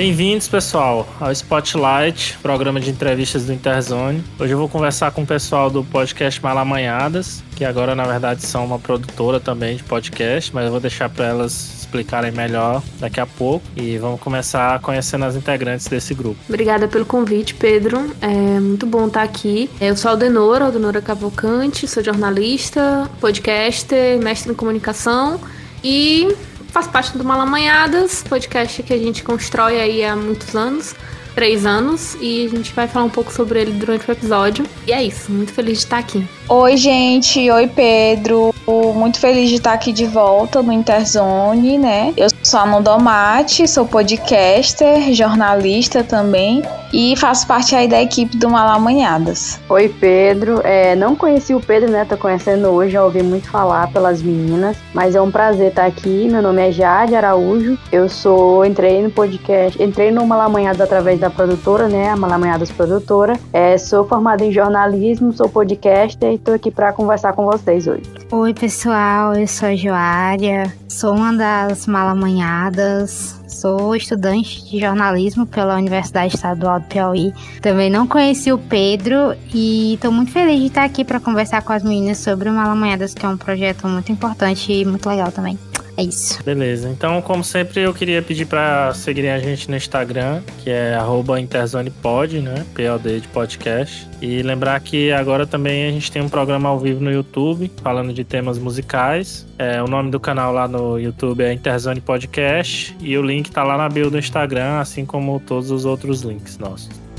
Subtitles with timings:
[0.00, 4.24] Bem-vindos, pessoal, ao Spotlight, programa de entrevistas do Interzone.
[4.38, 8.64] Hoje eu vou conversar com o pessoal do podcast Malamanhadas, que agora, na verdade, são
[8.64, 13.26] uma produtora também de podcast, mas eu vou deixar para elas explicarem melhor daqui a
[13.26, 16.40] pouco e vamos começar conhecendo as integrantes desse grupo.
[16.48, 18.10] Obrigada pelo convite, Pedro.
[18.22, 19.68] É muito bom estar aqui.
[19.78, 25.38] Eu sou Aldenora, Aldenora Cavalcante, sou jornalista, podcaster, mestre em comunicação
[25.84, 26.34] e
[26.70, 30.94] faço parte do Malamanhadas, podcast que a gente constrói aí há muitos anos
[31.34, 34.66] três anos e a gente vai falar um pouco sobre ele durante o episódio.
[34.86, 36.26] E é isso, muito feliz de estar aqui.
[36.52, 37.48] Oi, gente.
[37.48, 38.52] Oi, Pedro.
[38.92, 42.12] Muito feliz de estar aqui de volta no Interzone, né?
[42.16, 48.48] Eu sou a Nondomate, sou podcaster, jornalista também e faço parte aí da equipe do
[48.48, 49.60] Malamanhadas.
[49.68, 50.60] Oi, Pedro.
[50.64, 52.04] É, não conheci o Pedro, né?
[52.04, 56.28] Tô conhecendo hoje, já ouvi muito falar pelas meninas, mas é um prazer estar aqui.
[56.30, 57.78] Meu nome é Jade Araújo.
[57.92, 62.08] Eu sou, entrei no podcast, entrei no Malamanhadas através da produtora, né?
[62.08, 63.34] A Malamanhadas Produtora.
[63.52, 68.02] É, sou formada em jornalismo, sou podcaster e tô aqui para conversar com vocês hoje.
[68.30, 69.34] Oi, pessoal.
[69.34, 70.72] Eu sou a Joária.
[70.88, 77.34] Sou uma das Malamanhadas Sou estudante de jornalismo pela Universidade Estadual do Piauí.
[77.60, 81.72] Também não conheci o Pedro e estou muito feliz de estar aqui para conversar com
[81.72, 85.58] as meninas sobre o Malamanhadas, que é um projeto muito importante e muito legal também.
[86.00, 86.42] É isso.
[86.42, 86.88] Beleza.
[86.88, 90.98] Então, como sempre, eu queria pedir para seguirem a gente no Instagram, que é
[91.38, 92.64] interzonepod, né?
[92.74, 94.08] POD de podcast.
[94.22, 98.14] E lembrar que agora também a gente tem um programa ao vivo no YouTube, falando
[98.14, 99.46] de temas musicais.
[99.58, 102.96] É, o nome do canal lá no YouTube é Interzone Podcast.
[102.98, 106.56] E o link tá lá na bio do Instagram, assim como todos os outros links
[106.56, 107.09] nossos.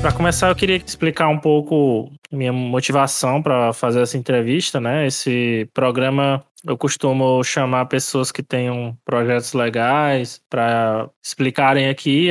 [0.00, 5.06] Para começar, eu queria explicar um pouco minha motivação para fazer essa entrevista, né?
[5.06, 12.30] Esse programa eu costumo chamar pessoas que tenham projetos legais para explicarem aqui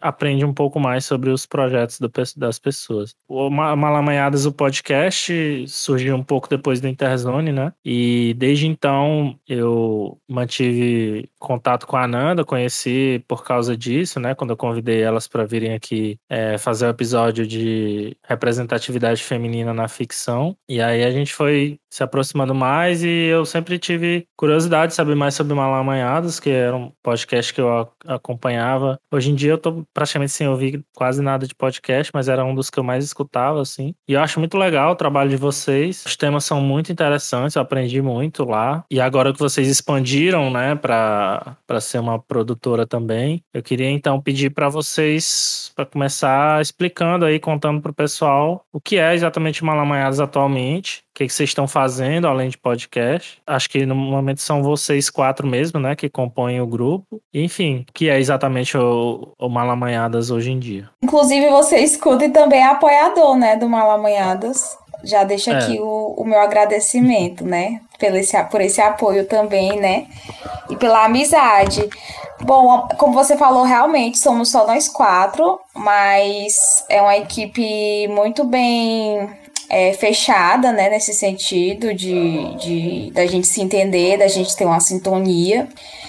[0.00, 3.14] aprende um pouco mais sobre os projetos do, das pessoas.
[3.28, 7.72] O Malamanhadas, o podcast, surgiu um pouco depois do Interzone, né?
[7.84, 14.34] E desde então eu mantive contato com a Ananda, conheci por causa disso, né?
[14.34, 19.72] Quando eu convidei elas para virem aqui é, fazer o um episódio de representatividade feminina
[19.72, 20.56] na ficção.
[20.68, 25.14] E aí a gente foi se aproximando mais e eu sempre tive curiosidade de saber
[25.14, 28.98] mais sobre Malamanhadas, que era um podcast que eu acompanhava.
[29.10, 32.54] Hoje em dia eu tô praticamente sem ouvir quase nada de podcast, mas era um
[32.54, 33.94] dos que eu mais escutava, assim.
[34.08, 36.04] E eu acho muito legal o trabalho de vocês.
[36.06, 38.84] Os temas são muito interessantes, eu aprendi muito lá.
[38.90, 44.50] E agora que vocês expandiram, né, para ser uma produtora também, eu queria então pedir
[44.50, 51.02] para vocês, para começar explicando aí, contando pro pessoal o que é exatamente Malamanhadas atualmente,
[51.16, 53.40] que, que vocês estão fazendo além de podcast.
[53.46, 57.20] Acho que no momento são vocês quatro mesmo, né, que compõem o grupo.
[57.32, 60.90] Enfim, que é exatamente o, o Malamanhadas hoje em dia.
[61.02, 64.76] Inclusive, você escuta e também é apoiador, né, do Malamanhadas.
[65.02, 65.54] Já deixo é.
[65.54, 70.06] aqui o, o, meu agradecimento, né, pelo esse, por esse apoio também, né,
[70.68, 71.88] e pela amizade.
[72.42, 79.45] Bom, como você falou, realmente somos só nós quatro, mas é uma equipe muito bem
[79.68, 84.80] é, fechada, né, nesse sentido de, de da gente se entender, da gente ter uma
[84.80, 85.68] sintonia.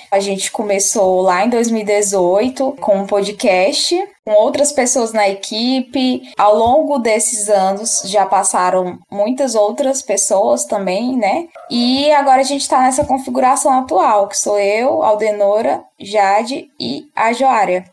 [0.09, 3.97] A gente começou lá em 2018 com um podcast
[4.27, 6.21] com outras pessoas na equipe.
[6.37, 11.47] Ao longo desses anos já passaram muitas outras pessoas também, né?
[11.69, 17.31] E agora a gente está nessa configuração atual, que sou eu, Aldenora, Jade e a
[17.31, 17.85] Joária.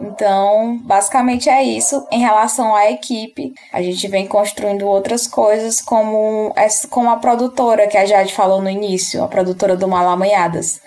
[0.00, 2.06] Então, basicamente é isso.
[2.10, 6.54] Em relação à equipe, a gente vem construindo outras coisas, como,
[6.90, 10.80] como a produtora que a Jade falou no início, a produtora do Malamanhadas.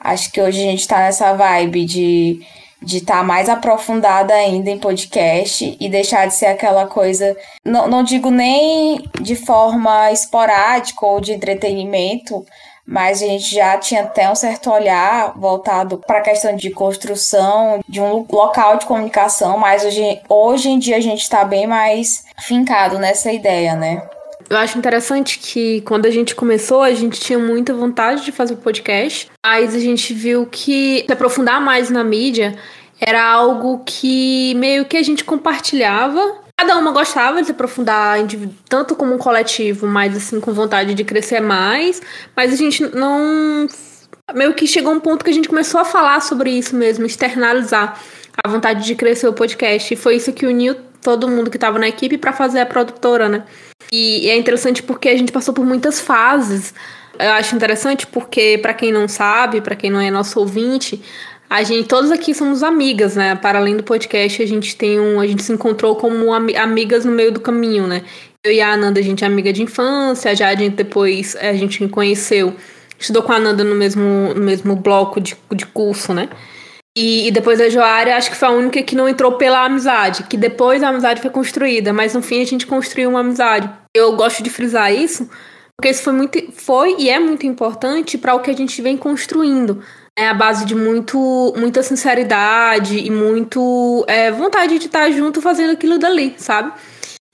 [0.00, 2.46] Acho que hoje a gente está nessa vibe de
[2.82, 7.86] de estar tá mais aprofundada ainda em podcast e deixar de ser aquela coisa, não,
[7.86, 12.44] não digo nem de forma esporádica ou de entretenimento,
[12.86, 17.80] mas a gente já tinha até um certo olhar voltado para a questão de construção
[17.88, 22.24] de um local de comunicação, mas hoje, hoje em dia a gente está bem mais
[22.40, 24.02] fincado nessa ideia, né?
[24.50, 28.54] Eu acho interessante que quando a gente começou, a gente tinha muita vontade de fazer
[28.54, 32.54] o podcast, mas a gente viu que se aprofundar mais na mídia
[33.00, 38.18] era algo que meio que a gente compartilhava Cada uma gostava de se aprofundar
[38.68, 42.00] tanto como um coletivo, mas assim, com vontade de crescer mais.
[42.36, 43.66] Mas a gente não.
[44.32, 48.00] Meio que chegou um ponto que a gente começou a falar sobre isso mesmo, externalizar
[48.44, 49.92] a vontade de crescer o podcast.
[49.92, 53.28] E foi isso que uniu todo mundo que estava na equipe para fazer a produtora,
[53.28, 53.42] né?
[53.90, 56.72] E, e é interessante porque a gente passou por muitas fases.
[57.18, 61.02] Eu acho interessante porque, para quem não sabe, para quem não é nosso ouvinte,
[61.52, 63.34] a gente, todos aqui somos amigas, né?
[63.36, 67.12] Para além do podcast, a gente tem um, a gente se encontrou como amigas no
[67.12, 68.02] meio do caminho, né?
[68.42, 71.52] Eu e a Ananda, a gente é amiga de infância, já a gente depois a
[71.52, 72.56] gente conheceu,
[72.98, 76.30] estudou com a Ananda no mesmo, no mesmo bloco de, de curso, né?
[76.96, 80.22] E, e, depois a Joária, acho que foi a única que não entrou pela amizade,
[80.22, 83.68] que depois a amizade foi construída, mas no fim a gente construiu uma amizade.
[83.94, 85.28] Eu gosto de frisar isso,
[85.76, 88.96] porque isso foi muito, foi e é muito importante para o que a gente vem
[88.96, 89.82] construindo
[90.18, 95.72] é a base de muito, muita sinceridade e muito é, vontade de estar junto fazendo
[95.72, 96.72] aquilo dali, sabe?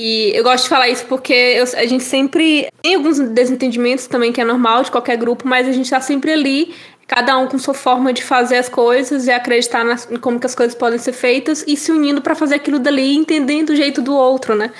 [0.00, 4.32] E eu gosto de falar isso porque eu, a gente sempre tem alguns desentendimentos também
[4.32, 6.72] que é normal de qualquer grupo, mas a gente está sempre ali,
[7.04, 10.54] cada um com sua forma de fazer as coisas e acreditar nas, como que as
[10.54, 14.14] coisas podem ser feitas e se unindo para fazer aquilo dali, entendendo o jeito do
[14.14, 14.70] outro, né?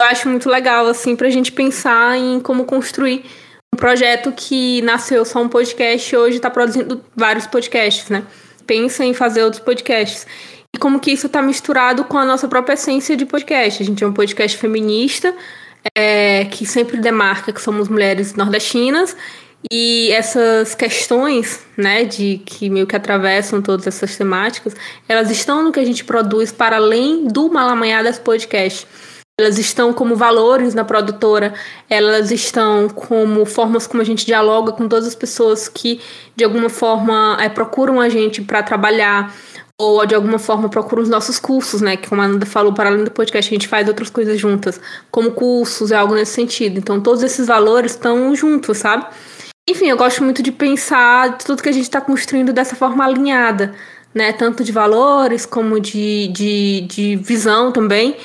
[0.00, 3.24] Eu acho muito legal assim para a gente pensar em como construir
[3.72, 8.24] um projeto que nasceu só um podcast e hoje está produzindo vários podcasts, né?
[8.66, 10.26] Pensa em fazer outros podcasts.
[10.74, 13.82] E como que isso está misturado com a nossa própria essência de podcast.
[13.82, 15.34] A gente é um podcast feminista,
[15.96, 19.16] é, que sempre demarca que somos mulheres nordestinas,
[19.70, 24.74] e essas questões, né, de que meio que atravessam todas essas temáticas,
[25.06, 28.86] elas estão no que a gente produz para além do Malamanhadas Podcast
[29.40, 31.54] elas estão como valores na produtora,
[31.88, 36.00] elas estão como formas como a gente dialoga com todas as pessoas que
[36.36, 39.34] de alguma forma é, procuram a gente para trabalhar
[39.80, 41.96] ou de alguma forma procuram os nossos cursos, né?
[41.96, 44.78] Que como a Ananda falou, para além do podcast, a gente faz outras coisas juntas,
[45.10, 46.78] como cursos, é algo nesse sentido.
[46.78, 49.06] Então, todos esses valores estão juntos, sabe?
[49.66, 53.74] Enfim, eu gosto muito de pensar tudo que a gente está construindo dessa forma alinhada,
[54.14, 54.34] né?
[54.34, 58.16] Tanto de valores como de, de, de visão também.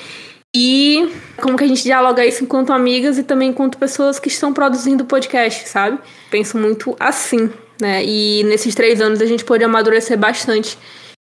[0.58, 4.54] E como que a gente dialoga isso enquanto amigas e também enquanto pessoas que estão
[4.54, 6.00] produzindo podcast, sabe?
[6.32, 8.06] Penso muito assim, né?
[8.06, 10.78] E nesses três anos a gente pode amadurecer bastante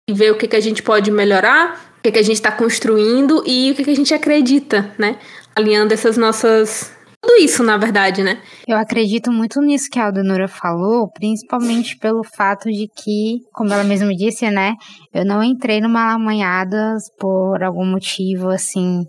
[0.08, 2.52] e ver o que, que a gente pode melhorar, o que, que a gente está
[2.52, 5.18] construindo e o que, que a gente acredita, né?
[5.56, 6.92] Alinhando essas nossas
[7.24, 8.42] tudo isso, na verdade, né?
[8.68, 13.84] Eu acredito muito nisso que a Aldenora falou, principalmente pelo fato de que, como ela
[13.84, 14.74] mesma disse, né,
[15.14, 19.06] eu não entrei numa amanhadas por algum motivo, assim,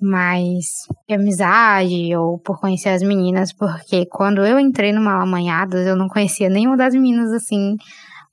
[0.00, 0.66] mais
[1.08, 6.08] de amizade ou por conhecer as meninas, porque quando eu entrei numa amanhadas, eu não
[6.08, 7.74] conhecia nenhuma das meninas, assim,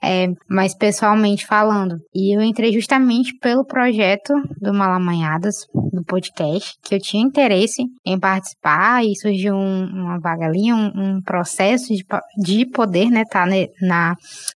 [0.04, 1.98] é, mas pessoalmente falando.
[2.14, 8.20] E eu entrei justamente pelo projeto do Malamanhadas, do podcast, que eu tinha interesse em
[8.20, 12.06] participar e surgiu um, uma vaga ali, um, um processo de,
[12.38, 14.16] de poder, né, tá né, na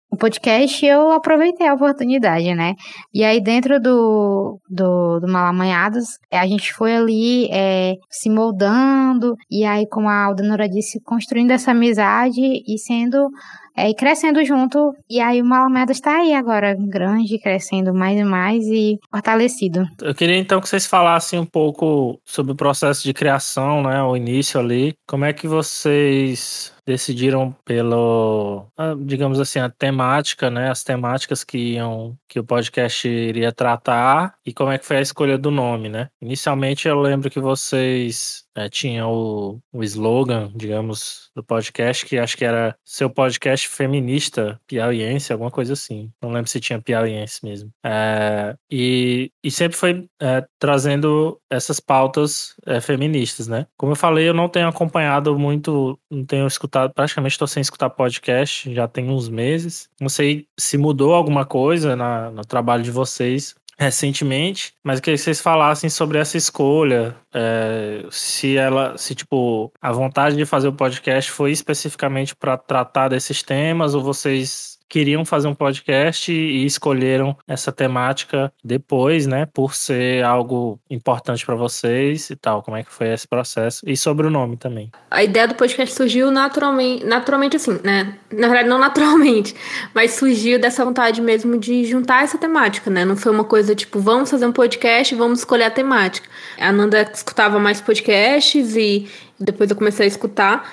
[0.10, 2.76] o podcast eu aproveitei a oportunidade, né?
[3.14, 9.66] E aí dentro do, do, do Malamanhadas, a gente foi ali é, se moldando, e
[9.66, 13.30] aí, como a Aldenora disse, construindo essa amizade e sendo
[13.78, 14.96] é, e crescendo junto.
[15.08, 19.86] E aí o Malameda está aí agora, grande, crescendo mais e mais e fortalecido.
[20.02, 24.02] Eu queria então que vocês falassem um pouco sobre o processo de criação, né?
[24.02, 24.96] O início ali.
[25.06, 28.66] Como é que vocês decidiram pelo,
[29.06, 34.54] digamos assim, a temática, né, as temáticas que iam que o podcast iria tratar e
[34.54, 36.10] como é que foi a escolha do nome, né?
[36.22, 42.36] Inicialmente eu lembro que vocês é, tinham o, o slogan, digamos, do podcast, que acho
[42.36, 46.12] que era seu podcast feminista piauiense, alguma coisa assim.
[46.22, 47.72] Não lembro se tinha piauiense mesmo.
[47.86, 53.68] É, e, e sempre foi é, trazendo essas pautas é, feministas, né?
[53.78, 57.90] Como eu falei, eu não tenho acompanhado muito, não tenho escutado, praticamente estou sem escutar
[57.90, 59.90] podcast, já tem uns meses.
[60.00, 65.24] Não sei se mudou alguma coisa na no trabalho de vocês recentemente, mas queria que
[65.24, 70.74] vocês falassem sobre essa escolha, é, se ela, se tipo, a vontade de fazer o
[70.74, 77.36] podcast foi especificamente para tratar desses temas ou vocês queriam fazer um podcast e escolheram
[77.48, 82.64] essa temática depois, né, por ser algo importante para vocês e tal.
[82.64, 83.82] Como é que foi esse processo?
[83.88, 84.92] E sobre o nome também.
[85.12, 88.18] A ideia do podcast surgiu naturalmente, naturalmente assim, né?
[88.32, 89.56] Na verdade, não naturalmente,
[89.94, 93.04] mas surgiu dessa vontade mesmo de juntar essa temática, né?
[93.04, 96.28] Não foi uma coisa tipo, vamos fazer um podcast, vamos escolher a temática.
[96.60, 99.08] A Nanda escutava mais podcasts e
[99.40, 100.70] depois eu comecei a escutar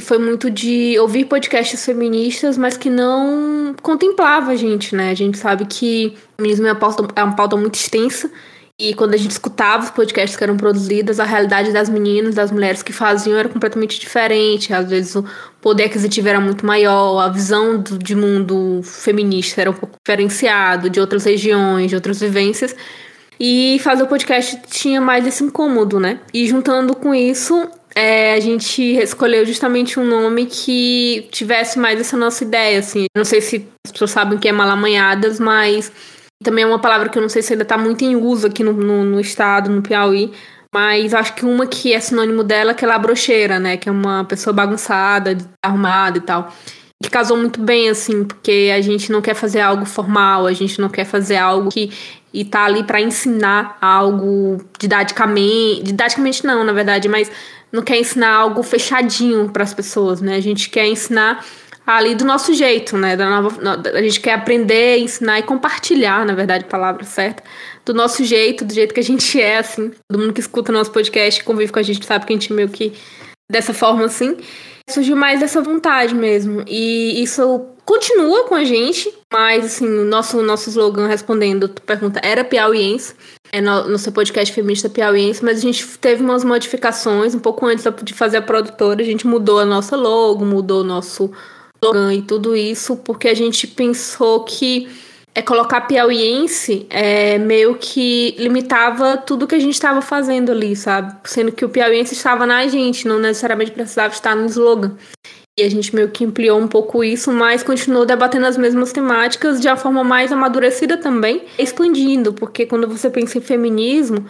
[0.00, 5.10] foi muito de ouvir podcasts feministas, mas que não contemplava a gente, né?
[5.10, 8.30] A gente sabe que o feminismo é uma pauta, é uma pauta muito extensa.
[8.78, 12.52] E quando a gente escutava os podcasts que eram produzidos, a realidade das meninas, das
[12.52, 14.74] mulheres que faziam era completamente diferente.
[14.74, 15.24] Às vezes o
[15.62, 20.90] poder aquisitivo era muito maior, a visão do, de mundo feminista era um pouco diferenciado,
[20.90, 22.76] de outras regiões, de outras vivências.
[23.40, 26.20] E fazer o podcast tinha mais esse incômodo, né?
[26.32, 32.14] E juntando com isso, é, a gente escolheu justamente um nome que tivesse mais essa
[32.14, 33.06] nossa ideia, assim.
[33.16, 35.90] Não sei se as pessoas sabem o que é malamanhadas, mas
[36.44, 38.62] também é uma palavra que eu não sei se ainda está muito em uso aqui
[38.62, 40.30] no, no, no, estado, no Piauí.
[40.74, 43.78] Mas acho que uma que é sinônimo dela é aquela brocheira, né?
[43.78, 46.52] Que é uma pessoa bagunçada, arrumada e tal.
[47.02, 50.78] Que casou muito bem, assim, porque a gente não quer fazer algo formal, a gente
[50.82, 51.90] não quer fazer algo que
[52.36, 57.30] e tá ali para ensinar algo didaticamente, didaticamente não, na verdade, mas
[57.72, 60.36] não quer ensinar algo fechadinho para as pessoas, né?
[60.36, 61.44] A gente quer ensinar
[61.86, 63.16] ali do nosso jeito, né?
[63.16, 67.42] Da nova, a gente quer aprender, ensinar e compartilhar, na verdade, a palavra certa,
[67.84, 69.92] do nosso jeito, do jeito que a gente é, assim.
[70.08, 72.52] Todo mundo que escuta o nosso podcast, convive com a gente, sabe que a gente
[72.52, 72.92] meio que
[73.50, 74.36] dessa forma, assim.
[74.88, 76.64] Surgiu mais dessa vontade mesmo.
[76.66, 82.20] E isso continua com a gente, mas assim, o nosso, nosso slogan respondendo tu pergunta
[82.22, 83.14] era piauiense,
[83.52, 87.64] é no, no seu podcast feminista piauiense, mas a gente teve umas modificações um pouco
[87.64, 91.30] antes de fazer a produtora, a gente mudou a nossa logo, mudou o nosso
[91.80, 94.88] slogan e tudo isso, porque a gente pensou que
[95.32, 101.14] é colocar piauiense é, meio que limitava tudo que a gente estava fazendo ali, sabe?
[101.24, 104.96] Sendo que o piauiense estava na gente, não necessariamente precisava estar no slogan.
[105.58, 109.60] E a gente meio que ampliou um pouco isso, mas continuou debatendo as mesmas temáticas
[109.60, 114.26] de uma forma mais amadurecida também, expandindo, porque quando você pensa em feminismo,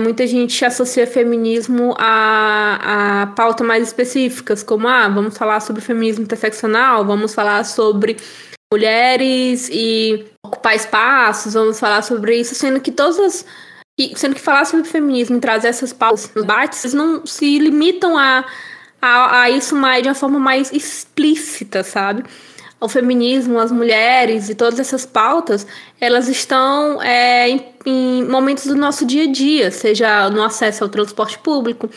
[0.00, 6.24] Muita gente associa feminismo a, a pautas mais específicas, como ah, vamos falar sobre feminismo
[6.24, 8.16] interseccional, vamos falar sobre
[8.72, 13.46] mulheres e ocupar espaços, vamos falar sobre isso, sendo que todas as.
[14.16, 18.44] Sendo que falar sobre feminismo e trazer essas pautas nos debates não se limitam a,
[19.04, 22.24] a, a isso mais de uma forma mais explícita, sabe?
[22.80, 25.66] o feminismo, as mulheres e todas essas pautas,
[25.98, 30.90] elas estão é, em, em, momentos do nosso dia a dia, seja no acesso ao
[30.90, 31.88] transporte público,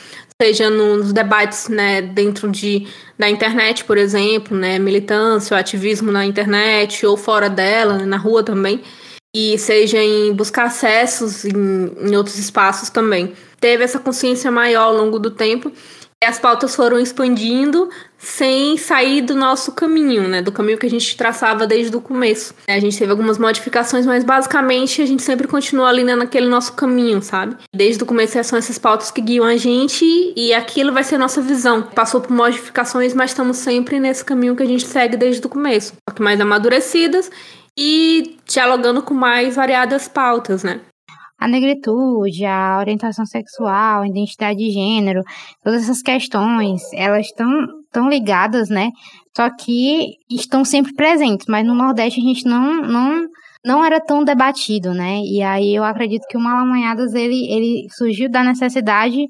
[0.42, 2.88] seja nos debates né, dentro de,
[3.20, 8.42] da internet, por exemplo, né, militância, ativismo na internet ou fora dela, né, na rua
[8.42, 8.82] também,
[9.36, 13.34] e seja em buscar acessos em, em outros espaços também.
[13.60, 15.70] Teve essa consciência maior ao longo do tempo
[16.24, 20.42] as pautas foram expandindo sem sair do nosso caminho, né?
[20.42, 22.56] Do caminho que a gente traçava desde o começo.
[22.68, 26.74] A gente teve algumas modificações, mas basicamente a gente sempre continua ali né, naquele nosso
[26.74, 27.56] caminho, sabe?
[27.74, 30.04] Desde o começo são essas pautas que guiam a gente
[30.36, 31.84] e aquilo vai ser a nossa visão.
[31.84, 35.94] Passou por modificações, mas estamos sempre nesse caminho que a gente segue desde o começo.
[36.10, 37.30] Só que mais amadurecidas
[37.78, 40.82] e dialogando com mais variadas pautas, né?
[41.40, 45.24] A negritude, a orientação sexual, a identidade de gênero,
[45.64, 47.50] todas essas questões, elas estão
[47.92, 48.90] tão ligadas, né?
[49.36, 53.28] Só que estão sempre presentes, mas no Nordeste a gente não não
[53.66, 55.20] não era tão debatido, né?
[55.20, 59.28] E aí eu acredito que o Malamanhadas ele ele surgiu da necessidade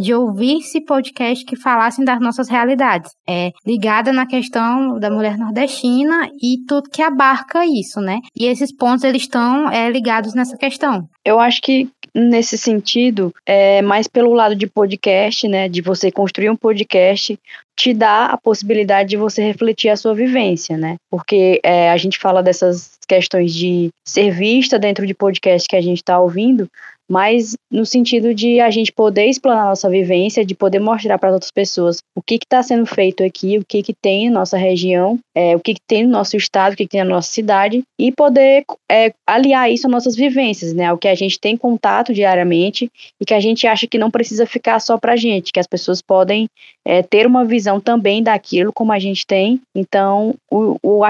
[0.00, 5.36] de ouvir esse podcast que falassem das nossas realidades, é ligada na questão da mulher
[5.36, 8.18] nordestina e tudo que abarca isso, né?
[8.34, 11.06] E esses pontos eles estão é, ligados nessa questão.
[11.22, 16.50] Eu acho que nesse sentido, é mais pelo lado de podcast, né, de você construir
[16.50, 17.38] um podcast,
[17.76, 20.96] te dá a possibilidade de você refletir a sua vivência, né?
[21.10, 25.80] Porque é, a gente fala dessas questões de ser vista dentro de podcast que a
[25.80, 26.68] gente está ouvindo,
[27.10, 31.32] mas no sentido de a gente poder explanar a nossa vivência, de poder mostrar para
[31.32, 35.18] outras pessoas o que está sendo feito aqui, o que, que tem na nossa região,
[35.34, 37.82] é, o que, que tem no nosso estado, o que, que tem na nossa cidade,
[37.98, 40.92] e poder é, aliar isso às nossas vivências, né?
[40.92, 42.88] O que a gente tem contato diariamente
[43.20, 45.66] e que a gente acha que não precisa ficar só para a gente, que as
[45.66, 46.48] pessoas podem
[46.90, 49.62] é, ter uma visão também daquilo como a gente tem.
[49.72, 51.02] Então, o, o,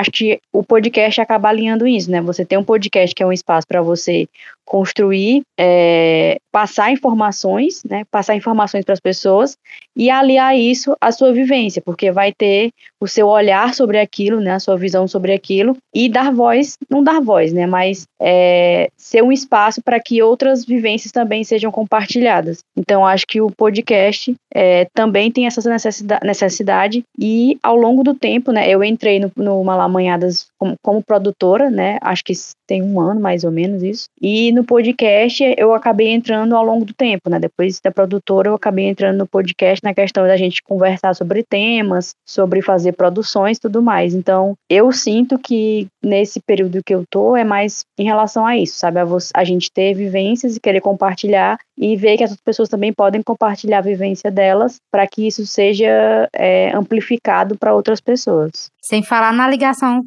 [0.53, 2.21] o podcast acaba alinhando isso, né?
[2.21, 4.29] Você tem um podcast que é um espaço para você
[4.63, 9.57] construir, é, passar informações, né, passar informações para as pessoas
[9.97, 14.53] e aliar isso à sua vivência, porque vai ter o seu olhar sobre aquilo, né,
[14.53, 19.23] a sua visão sobre aquilo e dar voz, não dar voz, né, mas é, ser
[19.23, 22.59] um espaço para que outras vivências também sejam compartilhadas.
[22.77, 28.15] Então, acho que o podcast é, também tem essa necessidade, necessidade e ao longo do
[28.15, 32.33] tempo, né, eu entrei no, no Malamanhadas como, como produtora, né, acho que
[32.71, 36.85] tem um ano mais ou menos isso, e no podcast eu acabei entrando ao longo
[36.85, 37.41] do tempo, né?
[37.41, 42.15] Depois da produtora eu acabei entrando no podcast na questão da gente conversar sobre temas,
[42.25, 44.15] sobre fazer produções tudo mais.
[44.15, 48.77] Então, eu sinto que nesse período que eu tô é mais em relação a isso,
[48.79, 48.99] sabe?
[49.01, 52.69] A, você, a gente ter vivências e querer compartilhar e ver que as outras pessoas
[52.69, 58.71] também podem compartilhar a vivência delas para que isso seja é, amplificado para outras pessoas.
[58.81, 60.03] Sem falar na ligação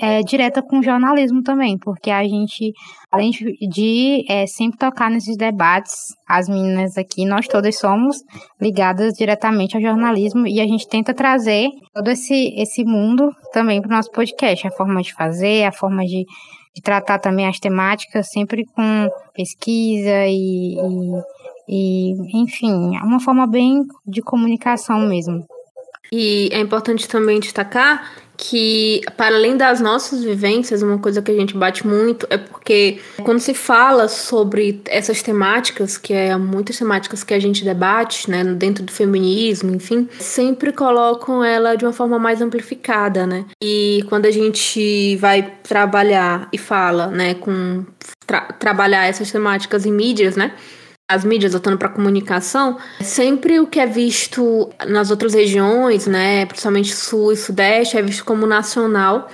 [0.00, 2.72] é, direta com o jornalismo também, porque a gente,
[3.12, 5.94] além de é, sempre tocar nesses debates,
[6.26, 8.16] as meninas aqui, nós todas somos
[8.58, 13.90] ligadas diretamente ao jornalismo e a gente tenta trazer todo esse, esse mundo também para
[13.90, 16.24] o nosso podcast, a forma de fazer, a forma de,
[16.74, 20.76] de tratar também as temáticas, sempre com pesquisa e,
[21.68, 25.44] e, e enfim, é uma forma bem de comunicação mesmo.
[26.12, 31.34] E é importante também destacar que, para além das nossas vivências, uma coisa que a
[31.34, 37.22] gente bate muito é porque quando se fala sobre essas temáticas, que é muitas temáticas
[37.22, 42.18] que a gente debate, né, dentro do feminismo, enfim, sempre colocam ela de uma forma
[42.18, 43.44] mais amplificada, né?
[43.62, 47.84] E quando a gente vai trabalhar e fala, né, com
[48.26, 50.52] tra trabalhar essas temáticas em mídias, né?
[51.12, 56.94] As mídias voltando para comunicação, sempre o que é visto nas outras regiões, né, principalmente
[56.94, 59.28] sul e sudeste, é visto como nacional.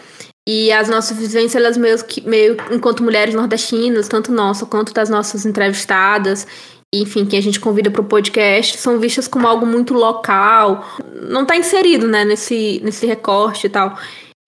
[0.47, 5.11] E as nossas vivências, elas meio que, meio, enquanto mulheres nordestinas, tanto nossa quanto das
[5.11, 6.47] nossas entrevistadas,
[6.95, 10.87] enfim, que a gente convida para o podcast, são vistas como algo muito local,
[11.29, 13.99] não está inserido, né, nesse, nesse recorte e tal.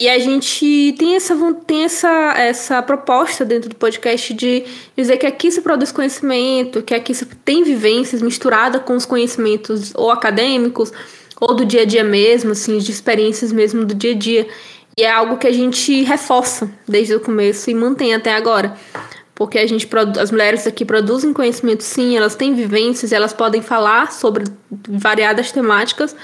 [0.01, 4.65] E a gente tem essa, tem essa, essa proposta dentro do podcast de
[4.97, 9.93] dizer que aqui se produz conhecimento, que aqui se tem vivências misturada com os conhecimentos
[9.95, 10.91] ou acadêmicos
[11.39, 14.49] ou do dia a dia mesmo, assim, de experiências mesmo do dia a dia.
[14.97, 18.75] E é algo que a gente reforça desde o começo e mantém até agora.
[19.35, 19.87] Porque a gente
[20.19, 24.45] as mulheres aqui produzem conhecimento sim, elas têm vivências, elas podem falar sobre
[24.89, 26.17] variadas temáticas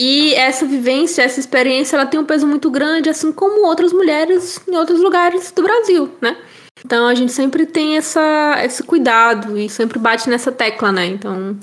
[0.00, 4.60] e essa vivência, essa experiência, ela tem um peso muito grande, assim como outras mulheres
[4.68, 6.36] em outros lugares do Brasil, né?
[6.84, 11.06] Então a gente sempre tem essa, esse cuidado e sempre bate nessa tecla, né?
[11.06, 11.58] Então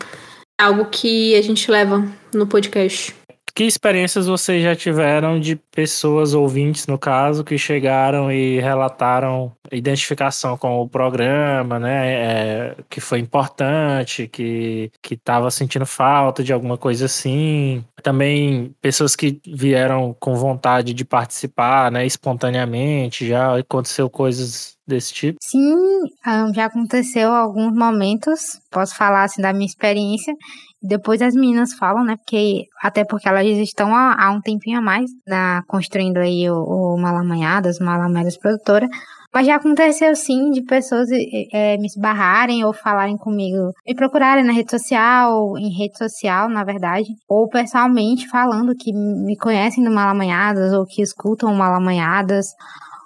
[0.60, 3.15] é algo que a gente leva no podcast.
[3.54, 10.58] Que experiências vocês já tiveram de pessoas ouvintes, no caso, que chegaram e relataram identificação
[10.58, 12.13] com o programa, né?
[12.13, 17.82] É, que foi importante, que estava sentindo falta de alguma coisa assim.
[18.06, 22.06] Também pessoas que vieram com vontade de participar, né?
[22.06, 25.39] Espontaneamente, já aconteceu coisas desse tipo?
[25.41, 26.02] Sim,
[26.54, 28.60] já aconteceu alguns momentos.
[28.70, 30.36] Posso falar assim da minha experiência
[30.86, 32.15] depois as meninas falam, né?
[32.15, 36.58] Porque, até porque elas estão há, há um tempinho a mais na, construindo aí o,
[36.58, 38.88] o Malamanhadas, Malamanhadas Produtora.
[39.36, 41.10] Mas já aconteceu sim de pessoas
[41.52, 46.63] é, me esbarrarem ou falarem comigo, me procurarem na rede social, em rede social, na
[46.63, 52.48] verdade, ou pessoalmente falando que me conhecem do Malamanhadas ou que escutam Malamanhadas.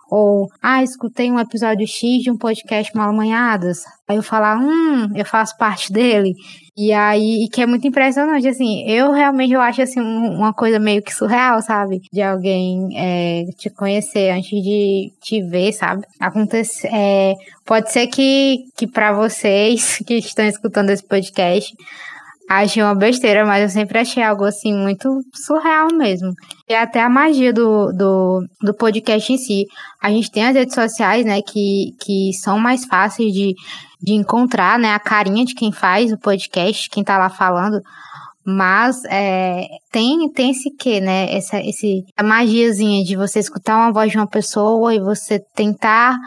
[0.10, 3.84] Ou, ah, escutei um episódio X de um podcast Malamanhadas.
[4.08, 6.34] Aí eu falar, hum, eu faço parte dele.
[6.76, 11.04] E aí, que é muito impressionante, assim, eu realmente eu acho, assim, uma coisa meio
[11.04, 12.00] que surreal, sabe?
[12.12, 16.04] De alguém é, te conhecer antes de te ver, sabe?
[16.20, 21.76] Acontece, é, pode ser que, que para vocês que estão escutando esse podcast,
[22.50, 26.34] Achei uma besteira, mas eu sempre achei algo assim muito surreal mesmo.
[26.68, 29.68] E até a magia do, do, do podcast em si.
[30.02, 33.54] A gente tem as redes sociais, né, que, que são mais fáceis de,
[34.02, 37.84] de encontrar, né, a carinha de quem faz o podcast, quem tá lá falando.
[38.44, 41.32] Mas é, tem, tem esse quê, né?
[41.32, 46.18] Essa esse, a magiazinha de você escutar uma voz de uma pessoa e você tentar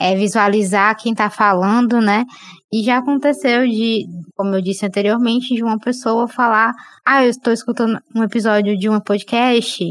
[0.00, 2.24] é, visualizar quem tá falando, né?
[2.72, 6.72] E já aconteceu de, como eu disse anteriormente, de uma pessoa falar:
[7.04, 9.84] Ah, eu estou escutando um episódio de um podcast,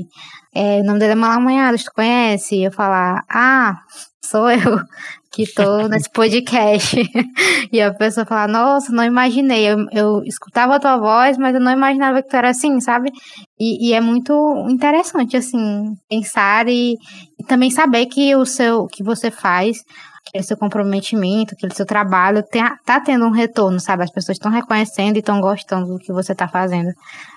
[0.53, 2.55] é, o nome dele é Malamanhada, tu conhece?
[2.55, 3.79] E eu falar: Ah,
[4.25, 4.81] sou eu
[5.39, 6.97] que estou nesse podcast.
[7.71, 9.65] e a pessoa falar: Nossa, não imaginei.
[9.65, 13.09] Eu, eu escutava a tua voz, mas eu não imaginava que tu era assim, sabe?
[13.57, 14.33] E, e é muito
[14.69, 16.95] interessante, assim, pensar e,
[17.39, 19.77] e também saber que o seu que você faz
[20.29, 24.03] aquele seu comprometimento, aquele seu trabalho tem, tá tendo um retorno, sabe?
[24.03, 26.93] As pessoas estão reconhecendo e estão gostando do que você tá fazendo.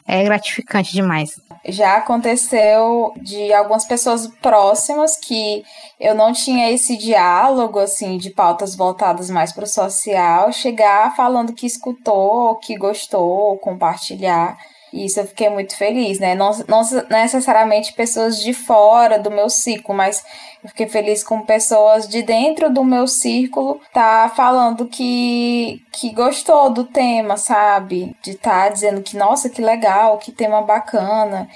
[0.06, 1.40] É gratificante demais.
[1.64, 5.64] Já aconteceu de algumas pessoas próximas que
[5.98, 11.52] eu não tinha esse diálogo, assim, de pautas voltadas mais para o social, chegar falando
[11.52, 14.56] que escutou, que gostou, compartilhar.
[14.92, 16.34] Isso eu fiquei muito feliz, né?
[16.34, 20.22] Não, não necessariamente pessoas de fora do meu ciclo, mas
[20.62, 26.68] eu fiquei feliz com pessoas de dentro do meu círculo tá falando que, que gostou
[26.70, 28.14] do tema, sabe?
[28.22, 31.48] De tá dizendo que, nossa, que legal, que tema bacana.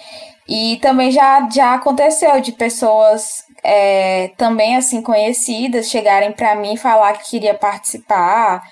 [0.49, 6.79] E também já, já aconteceu de pessoas é, também assim conhecidas chegarem para mim e
[6.79, 8.63] falar que queria participar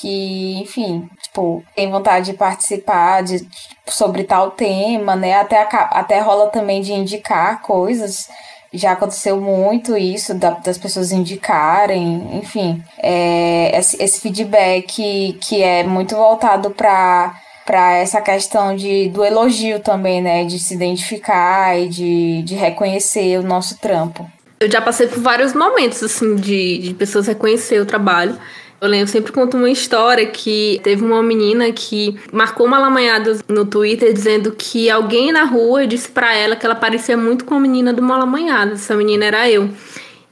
[0.00, 3.46] que, enfim, tipo, tem vontade de participar de,
[3.86, 5.34] sobre tal tema, né?
[5.34, 8.28] Até, até rola também de indicar coisas
[8.72, 15.82] já aconteceu muito isso da, das pessoas indicarem, enfim, é, esse, esse, feedback que é
[15.84, 20.44] muito voltado para para essa questão de, do elogio também, né?
[20.44, 24.24] De se identificar e de, de reconhecer o nosso trampo.
[24.60, 28.38] Eu já passei por vários momentos, assim, de, de pessoas reconhecer o trabalho.
[28.80, 33.64] Eu lembro, sempre conto uma história que teve uma menina que marcou uma lamanhada no
[33.64, 37.60] Twitter dizendo que alguém na rua disse para ela que ela parecia muito com a
[37.60, 38.74] menina do Malamanhada.
[38.74, 39.70] Essa menina era eu.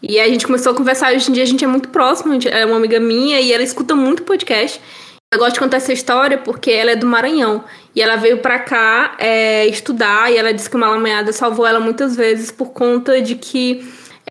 [0.02, 1.14] E a gente começou a conversar.
[1.14, 3.94] Hoje em dia a gente é muito próximo, é uma amiga minha e ela escuta
[3.94, 4.78] muito podcast.
[5.32, 7.64] Eu gosto de contar essa história porque ela é do Maranhão.
[7.96, 11.80] E ela veio para cá é, estudar e ela disse que o Malamanhada salvou ela
[11.80, 13.82] muitas vezes por conta de que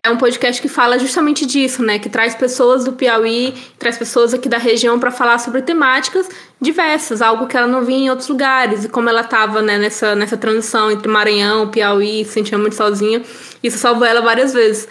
[0.04, 1.98] é um podcast que fala justamente disso, né?
[1.98, 6.28] Que traz pessoas do Piauí, traz pessoas aqui da região para falar sobre temáticas
[6.60, 8.84] diversas, algo que ela não via em outros lugares.
[8.84, 13.22] E como ela estava né, nessa, nessa transição entre Maranhão, Piauí, se sentia muito sozinha,
[13.62, 14.86] isso salvou ela várias vezes.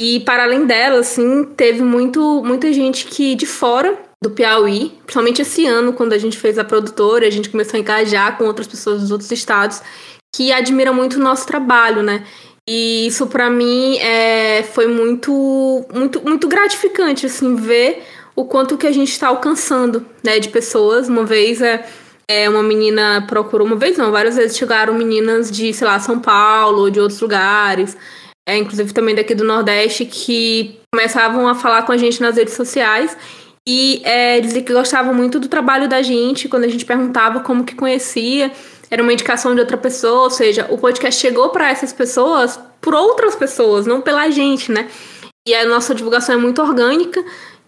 [0.00, 5.42] E para além dela, assim, teve muito, muita gente que de fora do Piauí, principalmente
[5.42, 8.68] esse ano, quando a gente fez a produtora, a gente começou a engajar com outras
[8.68, 9.82] pessoas dos outros estados,
[10.34, 12.24] que admira muito o nosso trabalho, né?
[12.68, 18.02] E isso para mim é, foi muito, muito, muito gratificante, assim, ver
[18.34, 21.08] o quanto que a gente está alcançando, né, de pessoas.
[21.08, 21.84] Uma vez é,
[22.26, 26.18] é, uma menina procurou, uma vez não, várias vezes chegaram meninas de, sei lá, São
[26.18, 27.96] Paulo, de outros lugares,
[28.46, 32.54] é, inclusive também daqui do Nordeste, que começavam a falar com a gente nas redes
[32.54, 33.16] sociais
[33.66, 37.64] e é, dizer que gostavam muito do trabalho da gente, quando a gente perguntava como
[37.64, 38.50] que conhecia
[38.94, 42.94] era uma indicação de outra pessoa, ou seja, o podcast chegou para essas pessoas por
[42.94, 44.88] outras pessoas, não pela gente, né?
[45.48, 47.22] E a nossa divulgação é muito orgânica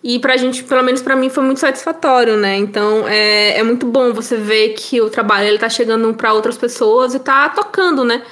[0.04, 2.56] e pra gente, pelo menos para mim, foi muito satisfatório, né?
[2.56, 6.56] Então é, é muito bom você ver que o trabalho ele tá chegando para outras
[6.56, 8.22] pessoas e tá tocando, né?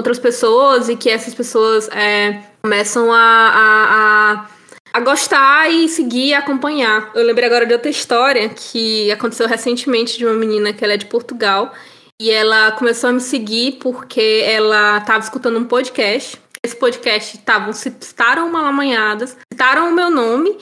[0.00, 3.92] Outras pessoas e que essas pessoas é, começam a, a,
[4.32, 4.46] a,
[4.94, 7.10] a gostar e seguir e acompanhar.
[7.14, 10.96] Eu lembrei agora de outra história que aconteceu recentemente de uma menina que ela é
[10.96, 11.74] de Portugal
[12.20, 16.40] e ela começou a me seguir porque ela estava escutando um podcast.
[16.62, 20.56] Esse podcast estavam citaram Malamanhadas, citaram o meu nome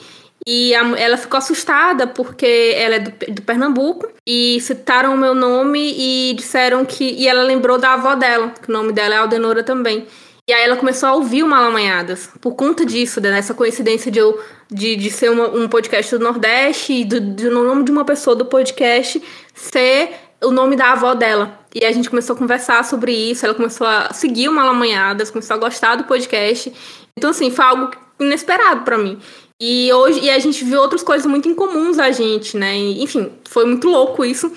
[0.45, 5.33] e a, ela ficou assustada porque ela é do, do, Pernambuco e citaram o meu
[5.33, 7.03] nome e disseram que.
[7.03, 10.05] E ela lembrou da avó dela, que o nome dela é Aldenora também.
[10.47, 14.39] E aí ela começou a ouvir o Malamanhadas por conta disso, dessa coincidência de eu
[14.71, 18.35] de, de ser uma, um podcast do Nordeste e do, do nome de uma pessoa
[18.35, 19.21] do podcast
[19.53, 21.59] ser o nome da avó dela.
[21.73, 25.55] E a gente começou a conversar sobre isso, ela começou a seguir o Malamanhadas, começou
[25.55, 26.73] a gostar do podcast.
[27.17, 29.19] Então, assim, foi algo inesperado para mim.
[29.59, 32.77] E hoje e a gente viu outras coisas muito incomuns a gente, né?
[32.77, 34.51] E, enfim, foi muito louco isso.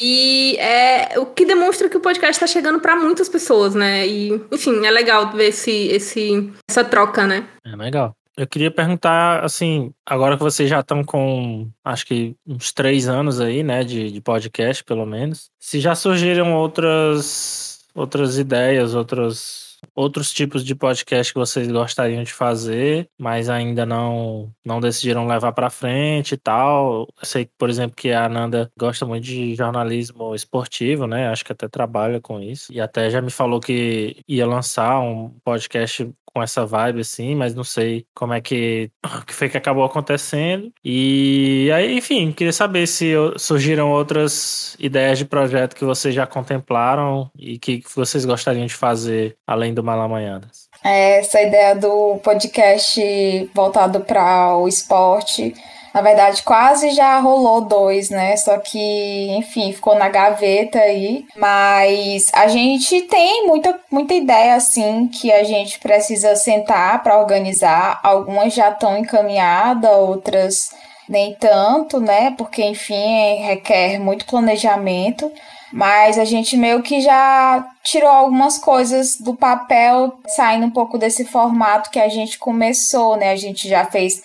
[0.00, 4.06] E é o que demonstra que o podcast está chegando para muitas pessoas, né?
[4.06, 7.48] E, enfim, é legal ver esse, esse, essa troca, né?
[7.64, 8.14] É legal.
[8.36, 13.40] Eu queria perguntar, assim, agora que vocês já estão com, acho que uns três anos
[13.40, 20.32] aí, né, de, de podcast, pelo menos, se já surgiram outras, outras ideias, outros outros
[20.32, 25.70] tipos de podcast que vocês gostariam de fazer, mas ainda não não decidiram levar para
[25.70, 27.08] frente e tal.
[27.20, 31.28] Eu sei, por exemplo, que a Ananda gosta muito de jornalismo esportivo, né?
[31.28, 32.72] Acho que até trabalha com isso.
[32.72, 37.54] E até já me falou que ia lançar um podcast com essa vibe assim, mas
[37.54, 38.90] não sei como é que,
[39.26, 40.70] que foi que acabou acontecendo.
[40.84, 47.30] E aí, enfim, queria saber se surgiram outras ideias de projeto que vocês já contemplaram
[47.38, 50.68] e que vocês gostariam de fazer além do Malamanhadas.
[50.84, 55.54] É, essa ideia do podcast voltado para o esporte
[55.96, 58.36] na verdade, quase já rolou dois, né?
[58.36, 61.24] Só que, enfim, ficou na gaveta aí.
[61.34, 67.98] Mas a gente tem muita, muita ideia, assim, que a gente precisa sentar para organizar.
[68.02, 70.70] Algumas já estão encaminhadas, outras
[71.08, 72.34] nem tanto, né?
[72.36, 75.32] Porque, enfim, requer muito planejamento.
[75.76, 81.22] Mas a gente meio que já tirou algumas coisas do papel, saindo um pouco desse
[81.22, 83.30] formato que a gente começou, né?
[83.30, 84.22] A gente já fez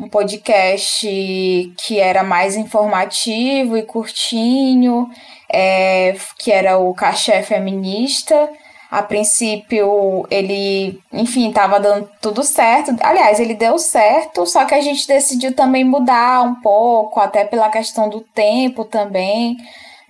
[0.00, 1.06] um podcast
[1.78, 5.08] que era mais informativo e curtinho,
[5.48, 8.50] é, que era o Cachê Feminista.
[8.90, 12.96] A princípio, ele, enfim, estava dando tudo certo.
[13.00, 17.68] Aliás, ele deu certo, só que a gente decidiu também mudar um pouco, até pela
[17.68, 19.56] questão do tempo também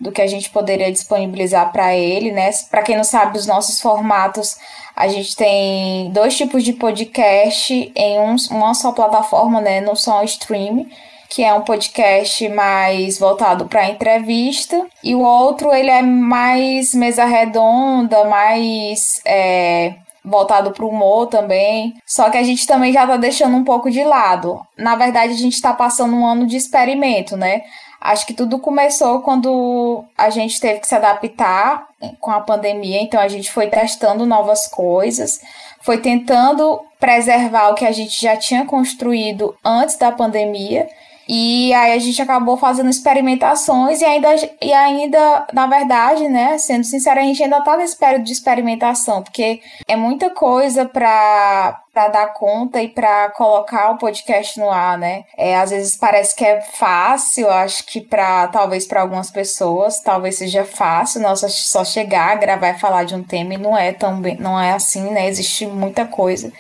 [0.01, 2.51] do que a gente poderia disponibilizar para ele, né?
[2.71, 4.57] Para quem não sabe, os nossos formatos,
[4.97, 9.81] a gente tem dois tipos de podcast em um, uma só plataforma, né?
[9.81, 10.87] No só stream,
[11.29, 17.25] que é um podcast mais voltado para entrevista, e o outro ele é mais mesa
[17.25, 21.95] redonda, mais é, voltado para o humor também.
[22.07, 24.61] Só que a gente também já está deixando um pouco de lado.
[24.77, 27.63] Na verdade, a gente está passando um ano de experimento, né?
[28.01, 31.87] Acho que tudo começou quando a gente teve que se adaptar
[32.19, 35.41] com a pandemia, então a gente foi testando novas coisas,
[35.83, 40.89] foi tentando preservar o que a gente já tinha construído antes da pandemia
[41.33, 46.83] e aí a gente acabou fazendo experimentações e ainda, e ainda, na verdade, né, sendo
[46.83, 52.09] sincera, a gente ainda tá nesse período de experimentação, porque é muita coisa para para
[52.09, 55.25] dar conta e para colocar o podcast no ar, né?
[55.37, 60.39] É, às vezes parece que é fácil, acho que para talvez para algumas pessoas, talvez
[60.39, 64.21] seja fácil, nossa, só chegar, gravar e falar de um tema e não é tão
[64.21, 65.29] bem, não é assim, né?
[65.29, 66.53] Existe muita coisa.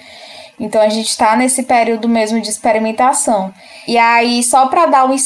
[0.60, 3.52] Então a gente está nesse período mesmo de experimentação.
[3.88, 5.16] E aí, só para dar um.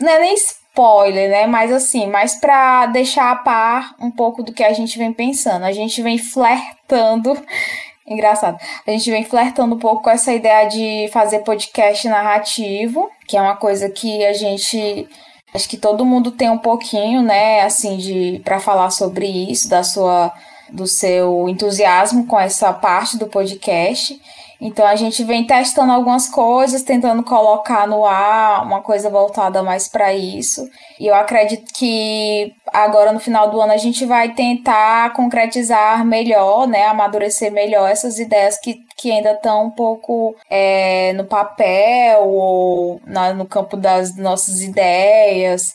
[0.00, 1.46] Não é nem spoiler, né?
[1.48, 5.64] Mas assim, mais para deixar a par um pouco do que a gente vem pensando.
[5.64, 7.36] A gente vem flertando.
[8.06, 8.58] Engraçado.
[8.86, 13.40] A gente vem flertando um pouco com essa ideia de fazer podcast narrativo, que é
[13.40, 15.08] uma coisa que a gente
[15.54, 19.84] acho que todo mundo tem um pouquinho, né, assim de para falar sobre isso, da
[19.84, 20.32] sua
[20.74, 24.20] do seu entusiasmo com essa parte do podcast.
[24.60, 29.88] Então a gente vem testando algumas coisas, tentando colocar no ar uma coisa voltada mais
[29.88, 30.68] para isso.
[30.98, 36.66] E eu acredito que agora no final do ano a gente vai tentar concretizar melhor,
[36.66, 43.00] né, amadurecer melhor essas ideias que, que ainda estão um pouco é, no papel ou
[43.06, 45.74] na, no campo das nossas ideias.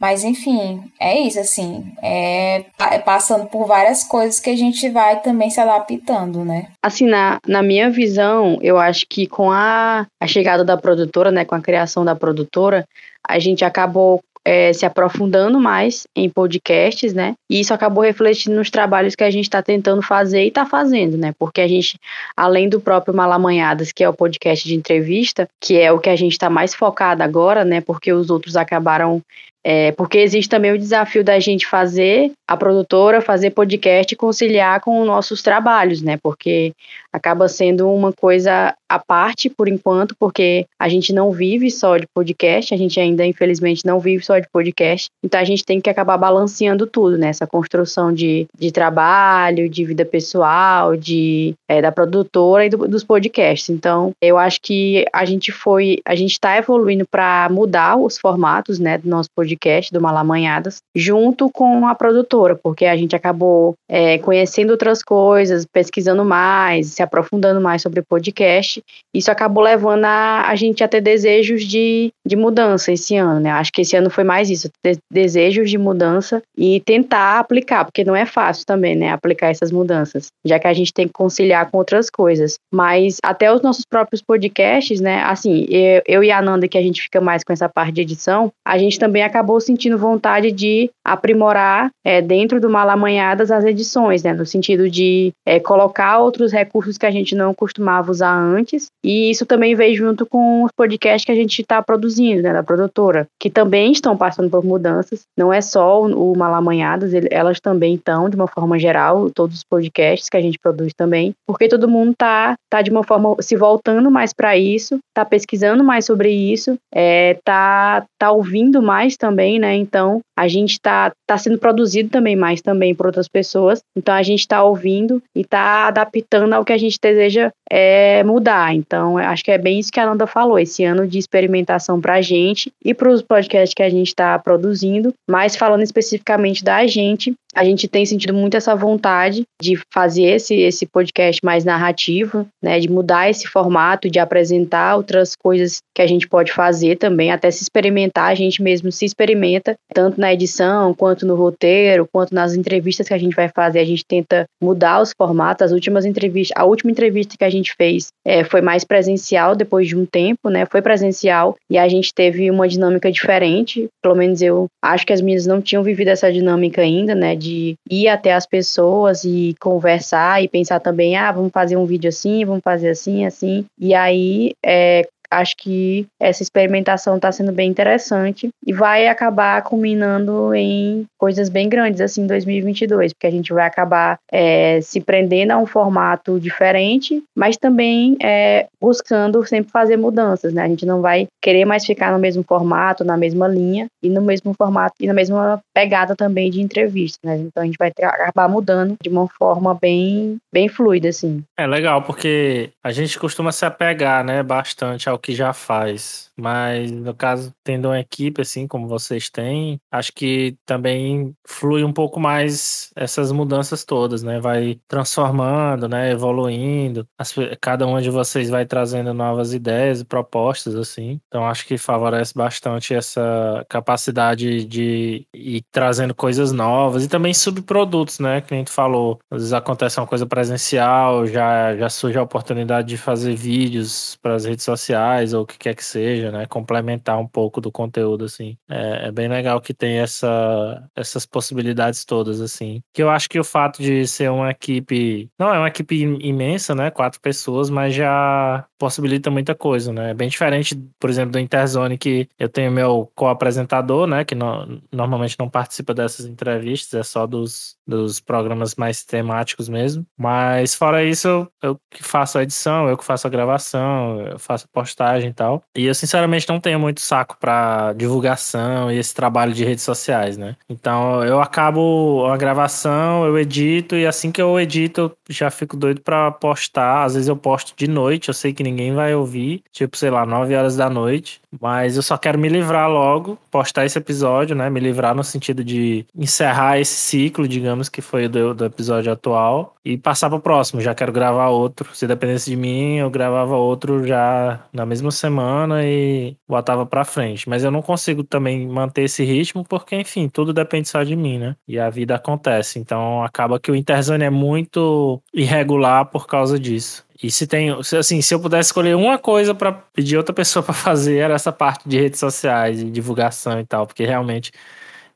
[0.00, 1.92] Mas enfim, é isso, assim.
[2.02, 6.68] É, é, passando por várias coisas que a gente vai também se adaptando, né?
[6.82, 11.44] Assim, na, na minha visão, eu acho que com a, a chegada da produtora, né,
[11.44, 12.86] com a criação da produtora,
[13.28, 17.34] a gente acabou é, se aprofundando mais em podcasts, né?
[17.48, 21.18] E isso acabou refletindo nos trabalhos que a gente está tentando fazer e está fazendo,
[21.18, 21.34] né?
[21.38, 21.98] Porque a gente,
[22.34, 26.16] além do próprio Malamanhadas, que é o podcast de entrevista, que é o que a
[26.16, 27.82] gente está mais focado agora, né?
[27.82, 29.22] Porque os outros acabaram
[29.62, 34.80] é, porque existe também o desafio da gente fazer a produtora, fazer podcast e conciliar
[34.80, 36.16] com os nossos trabalhos, né?
[36.16, 36.72] Porque
[37.12, 42.06] acaba sendo uma coisa à parte por enquanto, porque a gente não vive só de
[42.12, 45.90] podcast, a gente ainda infelizmente não vive só de podcast, então a gente tem que
[45.90, 47.28] acabar balanceando tudo, né?
[47.28, 53.04] Essa construção de, de trabalho, de vida pessoal, de é, da produtora e do, dos
[53.04, 53.68] podcasts.
[53.68, 58.78] Então, eu acho que a gente foi, a gente está evoluindo para mudar os formatos,
[58.78, 63.74] né, do nosso podcast podcast do Malamanhadas, junto com a produtora, porque a gente acabou
[63.88, 68.82] é, conhecendo outras coisas, pesquisando mais, se aprofundando mais sobre podcast.
[69.14, 73.50] Isso acabou levando a, a gente a ter desejos de, de mudança esse ano, né?
[73.50, 74.68] Acho que esse ano foi mais isso,
[75.10, 79.10] desejos de mudança e tentar aplicar, porque não é fácil também, né?
[79.10, 82.54] Aplicar essas mudanças, já que a gente tem que conciliar com outras coisas.
[82.72, 85.22] Mas até os nossos próprios podcasts, né?
[85.22, 88.02] Assim, eu, eu e a Nanda, que a gente fica mais com essa parte de
[88.02, 93.64] edição, a gente também acabou acabou sentindo vontade de aprimorar é, dentro do Malamanhadas as
[93.64, 94.34] edições, né?
[94.34, 98.88] No sentido de é, colocar outros recursos que a gente não costumava usar antes.
[99.02, 102.52] E isso também veio junto com os podcasts que a gente está produzindo, né?
[102.52, 105.22] Da produtora, que também estão passando por mudanças.
[105.36, 110.28] Não é só o Malamanhadas, elas também estão, de uma forma geral, todos os podcasts
[110.28, 114.10] que a gente produz também, porque todo mundo tá, tá de uma forma se voltando
[114.10, 119.58] mais para isso, tá pesquisando mais sobre isso, é, tá, tá ouvindo mais também também,
[119.58, 119.76] né?
[119.76, 123.80] Então a gente está tá sendo produzido também mais também por outras pessoas.
[123.96, 128.74] Então a gente está ouvindo e está adaptando ao que a gente deseja é, mudar.
[128.74, 132.14] Então acho que é bem isso que a Nanda falou, esse ano de experimentação para
[132.14, 135.14] a gente e para os podcasts que a gente está produzindo.
[135.28, 140.54] Mas falando especificamente da gente, a gente tem sentido muito essa vontade de fazer esse,
[140.54, 146.06] esse podcast mais narrativo, né, de mudar esse formato, de apresentar outras coisas que a
[146.06, 150.94] gente pode fazer também, até se experimentar, a gente mesmo se experimenta, tanto na edição,
[150.94, 155.00] quanto no roteiro, quanto nas entrevistas que a gente vai fazer, a gente tenta mudar
[155.00, 158.84] os formatos, as últimas entrevistas, a última entrevista que a gente fez é, foi mais
[158.84, 163.88] presencial depois de um tempo, né, foi presencial e a gente teve uma dinâmica diferente,
[164.02, 167.76] pelo menos eu acho que as minhas não tinham vivido essa dinâmica ainda, né, de
[167.90, 172.44] ir até as pessoas e conversar e pensar também, ah, vamos fazer um vídeo assim,
[172.44, 173.64] vamos fazer assim, assim.
[173.78, 180.54] E aí, é, acho que essa experimentação está sendo bem interessante e vai acabar culminando
[180.54, 185.52] em coisas bem grandes assim em 2022, porque a gente vai acabar é, se prendendo
[185.52, 190.62] a um formato diferente, mas também é, buscando sempre fazer mudanças, né?
[190.62, 194.22] A gente não vai querer mais ficar no mesmo formato, na mesma linha e no
[194.22, 197.36] mesmo formato e na mesma pegada também de entrevista, né?
[197.36, 201.42] Então a gente vai acabar mudando de uma forma bem, bem fluida, assim.
[201.58, 206.30] É legal, porque a gente costuma se apegar, né, bastante ao que já faz.
[206.36, 211.92] Mas no caso, tendo uma equipe assim como vocês têm, acho que também flui um
[211.92, 214.40] pouco mais essas mudanças todas, né?
[214.40, 216.10] Vai transformando, né?
[216.10, 217.06] Evoluindo.
[217.18, 221.20] As, cada um de vocês vai trazendo novas ideias e propostas, assim.
[221.28, 228.18] Então acho que favorece bastante essa capacidade de ir trazendo coisas novas e também subprodutos,
[228.18, 228.40] né?
[228.40, 229.18] Que a gente falou.
[229.30, 234.34] Às vezes acontece uma coisa presencial, já, já surge a oportunidade de fazer vídeos para
[234.34, 236.46] as redes sociais ou o que quer que seja né?
[236.46, 238.56] Complementar um pouco do conteúdo, assim.
[238.68, 242.82] É, é, bem legal que tem essa, essas possibilidades todas, assim.
[242.92, 245.30] Que eu acho que o fato de ser uma equipe.
[245.38, 246.90] Não é uma equipe imensa, né?
[246.90, 250.10] Quatro pessoas, mas já possibilita muita coisa, né?
[250.12, 254.24] É bem diferente, por exemplo, do Interzone, que eu tenho meu co-apresentador, né?
[254.24, 260.06] Que no, normalmente não participa dessas entrevistas, é só dos, dos programas mais temáticos mesmo.
[260.16, 264.38] Mas fora isso, eu, eu que faço a edição, eu que faço a gravação, eu
[264.38, 265.62] faço a postagem e tal.
[265.76, 270.38] E eu, sinceramente, não tenho muito saco para divulgação e esse trabalho de redes sociais,
[270.38, 270.56] né?
[270.70, 275.76] Então eu acabo a gravação, eu edito e assim que eu edito eu já fico
[275.76, 277.04] doido para postar.
[277.04, 280.24] Às vezes eu posto de noite, eu sei que ninguém vai ouvir, tipo, sei lá,
[280.24, 284.70] 9 horas da noite, mas eu só quero me livrar logo, postar esse episódio, né?
[284.70, 289.74] Me livrar no sentido de encerrar esse ciclo, digamos que foi do, do episódio atual
[289.84, 290.80] e passar para o próximo.
[290.80, 291.88] Já quero gravar outro.
[291.94, 297.48] Se dependesse de mim, eu gravava outro já na mesma semana e botava para frente.
[297.48, 301.38] Mas eu não consigo também manter esse ritmo porque, enfim, tudo depende só de mim,
[301.38, 301.56] né?
[301.66, 302.78] E a vida acontece.
[302.78, 307.04] Então acaba que o Interzone é muito irregular por causa disso.
[307.22, 310.74] E se tem, assim, se eu pudesse escolher uma coisa para pedir outra pessoa para
[310.74, 314.50] fazer, era essa parte de redes sociais, de divulgação e tal, porque realmente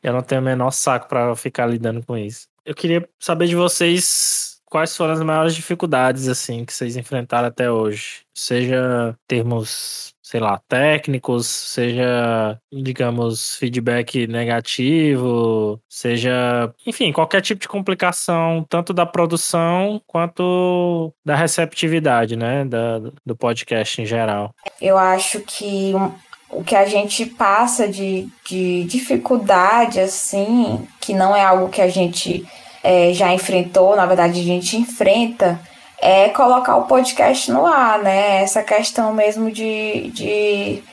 [0.02, 2.46] eu não tenho o menor saco para ficar lidando com isso.
[2.64, 7.70] Eu queria saber de vocês quais foram as maiores dificuldades assim que vocês enfrentaram até
[7.70, 17.68] hoje, seja termos sei lá, técnicos, seja, digamos, feedback negativo, seja, enfim, qualquer tipo de
[17.68, 24.54] complicação, tanto da produção quanto da receptividade, né, da, do podcast em geral.
[24.80, 25.92] Eu acho que
[26.48, 31.88] o que a gente passa de, de dificuldade, assim, que não é algo que a
[31.88, 32.46] gente
[32.82, 35.60] é, já enfrentou, na verdade a gente enfrenta,
[36.04, 38.42] é colocar o podcast no ar, né?
[38.42, 40.10] Essa questão mesmo de.
[40.10, 40.84] de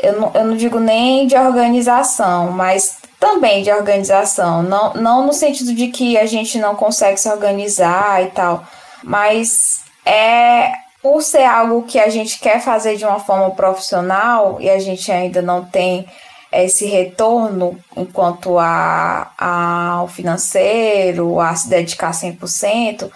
[0.00, 4.62] eu, não, eu não digo nem de organização, mas também de organização.
[4.62, 8.64] Não, não no sentido de que a gente não consegue se organizar e tal,
[9.02, 10.70] mas é
[11.02, 15.10] por ser algo que a gente quer fazer de uma forma profissional e a gente
[15.10, 16.06] ainda não tem
[16.52, 23.10] esse retorno enquanto a, a, ao financeiro, a se dedicar 100%,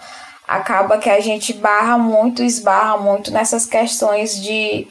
[0.49, 4.87] acaba que a gente barra muito, esbarra muito nessas questões de,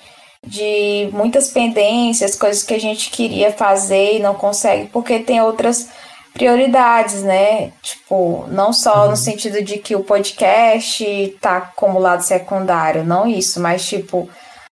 [0.46, 5.88] de muitas pendências, coisas que a gente queria fazer e não consegue, porque tem outras
[6.32, 7.72] prioridades, né?
[7.82, 9.10] Tipo, não só uhum.
[9.10, 14.30] no sentido de que o podcast tá como lado secundário, não isso, mas tipo,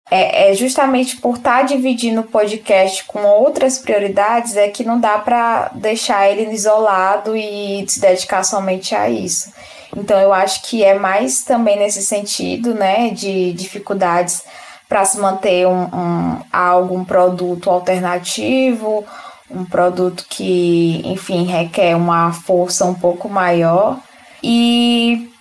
[0.08, 5.00] é, é justamente por estar tá dividindo o podcast com outras prioridades é que não
[5.00, 9.50] dá para deixar ele isolado e se dedicar somente a isso.
[9.96, 14.44] Então eu acho que é mais também nesse sentido, né, de dificuldades
[14.86, 19.04] para se manter um, um, algo, um produto alternativo,
[19.50, 23.98] um produto que, enfim, requer uma força um pouco maior.
[24.42, 25.32] E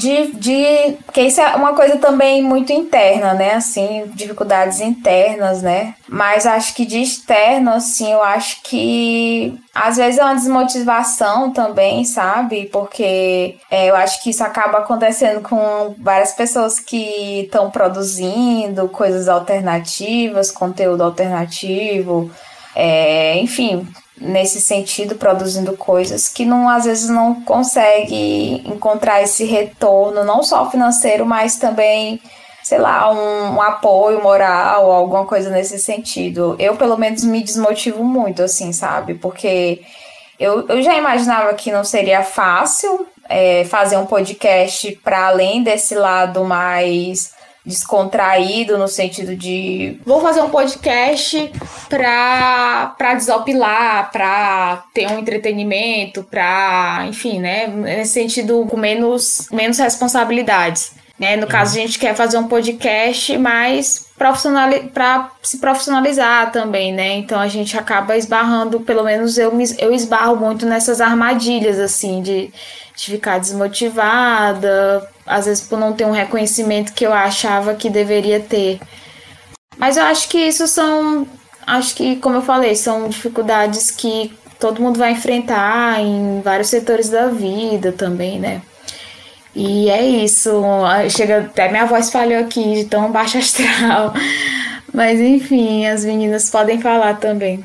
[0.00, 3.54] de, de que isso é uma coisa também muito interna, né?
[3.54, 5.94] Assim, dificuldades internas, né?
[6.08, 12.02] Mas acho que de externo, assim, eu acho que às vezes é uma desmotivação também,
[12.04, 12.66] sabe?
[12.72, 19.28] Porque é, eu acho que isso acaba acontecendo com várias pessoas que estão produzindo coisas
[19.28, 22.30] alternativas, conteúdo alternativo,
[22.74, 23.86] é, enfim,
[24.20, 30.70] nesse sentido, produzindo coisas que não às vezes não consegue encontrar esse retorno, não só
[30.70, 32.20] financeiro, mas também,
[32.62, 36.54] sei lá, um, um, apoio moral, alguma coisa nesse sentido.
[36.58, 39.14] Eu, pelo menos, me desmotivo muito, assim, sabe?
[39.14, 39.80] Porque
[40.38, 45.94] eu, eu já imaginava que não seria fácil é, fazer um podcast para além desse
[45.94, 47.32] lado mais
[47.64, 51.52] descontraído no sentido de vou fazer um podcast
[51.88, 59.78] para para desopilar, para ter um entretenimento, para, enfim, né, nesse sentido com menos menos
[59.78, 60.92] responsabilidades.
[61.20, 61.36] Né?
[61.36, 67.12] No caso, a gente quer fazer um podcast mais profissional para se profissionalizar também, né?
[67.16, 72.50] Então a gente acaba esbarrando, pelo menos eu, eu esbarro muito nessas armadilhas, assim, de,
[72.96, 78.40] de ficar desmotivada, às vezes por não ter um reconhecimento que eu achava que deveria
[78.40, 78.80] ter.
[79.78, 81.26] Mas eu acho que isso são,
[81.66, 87.08] acho que, como eu falei, são dificuldades que todo mundo vai enfrentar em vários setores
[87.08, 88.60] da vida também, né?
[89.54, 90.50] E é isso.
[91.08, 94.12] Chega até minha voz falhou aqui de tão baixa astral.
[94.92, 97.64] Mas enfim, as meninas podem falar também.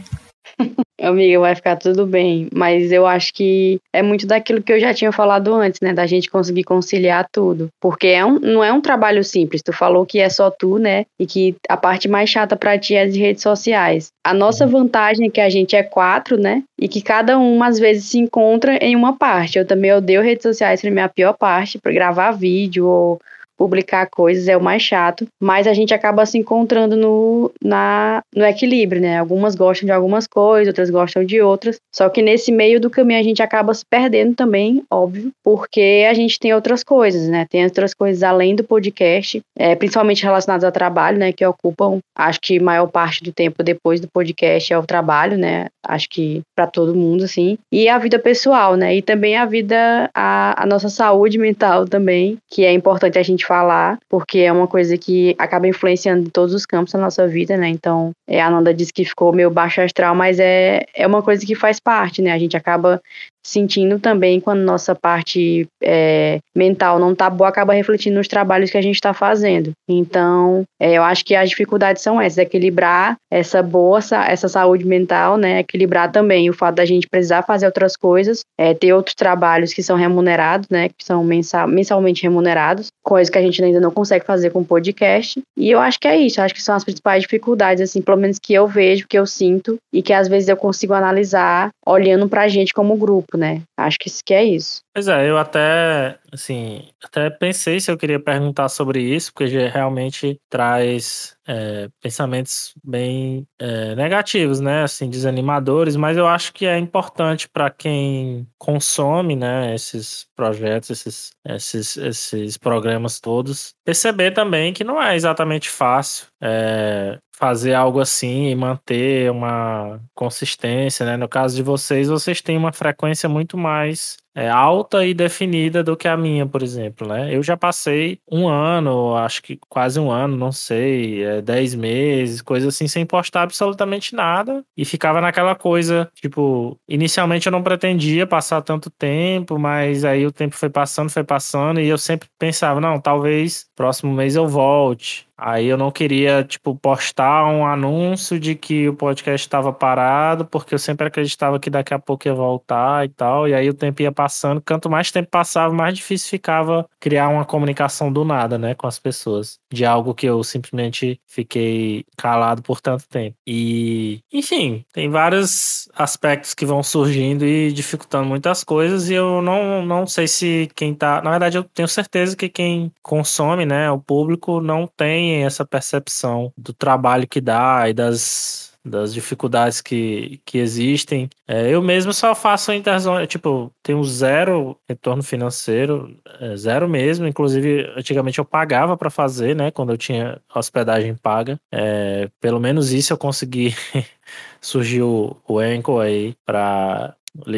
[1.06, 4.92] Amiga, vai ficar tudo bem, mas eu acho que é muito daquilo que eu já
[4.92, 8.82] tinha falado antes, né, da gente conseguir conciliar tudo, porque é um, não é um
[8.82, 9.62] trabalho simples.
[9.62, 12.96] Tu falou que é só tu, né, e que a parte mais chata para ti
[12.96, 14.08] é as redes sociais.
[14.26, 17.78] A nossa vantagem é que a gente é quatro, né, e que cada um às
[17.78, 19.60] vezes se encontra em uma parte.
[19.60, 23.22] Eu também odeio redes sociais, foi a minha pior parte para gravar vídeo ou
[23.58, 28.46] publicar coisas é o mais chato, mas a gente acaba se encontrando no, na, no
[28.46, 29.20] equilíbrio, né?
[29.20, 33.20] Algumas gostam de algumas coisas, outras gostam de outras, só que nesse meio do caminho
[33.20, 37.46] a gente acaba se perdendo também, óbvio, porque a gente tem outras coisas, né?
[37.50, 41.32] Tem outras coisas além do podcast, é, principalmente relacionadas ao trabalho, né?
[41.32, 45.68] Que ocupam, acho que maior parte do tempo depois do podcast é o trabalho, né?
[45.86, 47.58] Acho que para todo mundo, assim.
[47.72, 48.96] E a vida pessoal, né?
[48.96, 53.45] E também a vida, a, a nossa saúde mental também, que é importante a gente
[53.46, 57.56] falar, porque é uma coisa que acaba influenciando em todos os campos da nossa vida,
[57.58, 57.68] né?
[57.70, 61.46] Então, é, a Nanda disse que ficou meio baixo astral, mas é, é uma coisa
[61.46, 62.32] que faz parte, né?
[62.32, 63.02] A gente acaba
[63.46, 68.78] sentindo também quando nossa parte é, mental não tá boa, acaba refletindo nos trabalhos que
[68.78, 69.72] a gente está fazendo.
[69.88, 75.38] Então, é, eu acho que as dificuldades são essas, equilibrar essa boa, essa saúde mental,
[75.38, 75.60] né?
[75.60, 79.84] Equilibrar também o fato da gente precisar fazer outras coisas, é, ter outros trabalhos que
[79.84, 80.90] são remunerados, né?
[80.90, 85.40] Que são mensal, mensalmente remunerados, coisa que a gente ainda não consegue fazer com podcast.
[85.56, 88.40] E eu acho que é isso, acho que são as principais dificuldades, assim, pelo menos
[88.40, 92.48] que eu vejo, que eu sinto e que às vezes eu consigo analisar olhando pra
[92.48, 93.64] gente como grupo né?
[93.78, 94.82] Acho que isso que é isso.
[94.94, 100.40] Pois é, eu até, assim, até pensei se eu queria perguntar sobre isso, porque realmente
[100.50, 107.48] traz é, pensamentos bem é, negativos, né, assim, desanimadores, mas eu acho que é importante
[107.48, 115.02] para quem consome, né, esses projetos, esses, esses, esses programas todos, perceber também que não
[115.02, 121.18] é exatamente fácil é, fazer algo assim e manter uma consistência, né?
[121.18, 125.96] No caso de vocês, vocês têm uma frequência muito mais é, alta e definida do
[125.96, 127.34] que a minha, por exemplo, né?
[127.34, 132.42] Eu já passei um ano, acho que quase um ano, não sei, é, dez meses,
[132.42, 138.28] coisa assim, sem postar absolutamente nada e ficava naquela coisa, tipo, inicialmente eu não pretendia
[138.28, 142.82] passar tanto tempo, mas aí o tempo foi passando, foi passando e eu sempre pensava,
[142.82, 145.26] não, talvez próximo mês eu volte.
[145.38, 150.74] Aí eu não queria, tipo, postar um anúncio de que o podcast estava parado, porque
[150.74, 153.48] eu sempre acreditava que daqui a pouco ia voltar e tal.
[153.48, 154.62] E aí o tempo ia passando.
[154.66, 158.98] Quanto mais tempo passava, mais difícil ficava criar uma comunicação do nada, né, com as
[158.98, 159.60] pessoas.
[159.72, 163.36] De algo que eu simplesmente fiquei calado por tanto tempo.
[163.46, 169.10] E, enfim, tem vários aspectos que vão surgindo e dificultando muitas coisas.
[169.10, 171.22] E eu não, não sei se quem tá.
[171.22, 176.52] Na verdade, eu tenho certeza que quem consome, né, o público, não tem essa percepção
[176.58, 181.28] do trabalho que dá e das, das dificuldades que, que existem.
[181.48, 187.28] É, eu mesmo só faço interzone, tipo, tenho zero retorno financeiro, é, zero mesmo.
[187.28, 191.60] Inclusive, antigamente eu pagava para fazer, né, quando eu tinha hospedagem paga.
[191.72, 193.74] É, pelo menos isso eu consegui.
[194.62, 197.16] Surgiu o Anchor aí para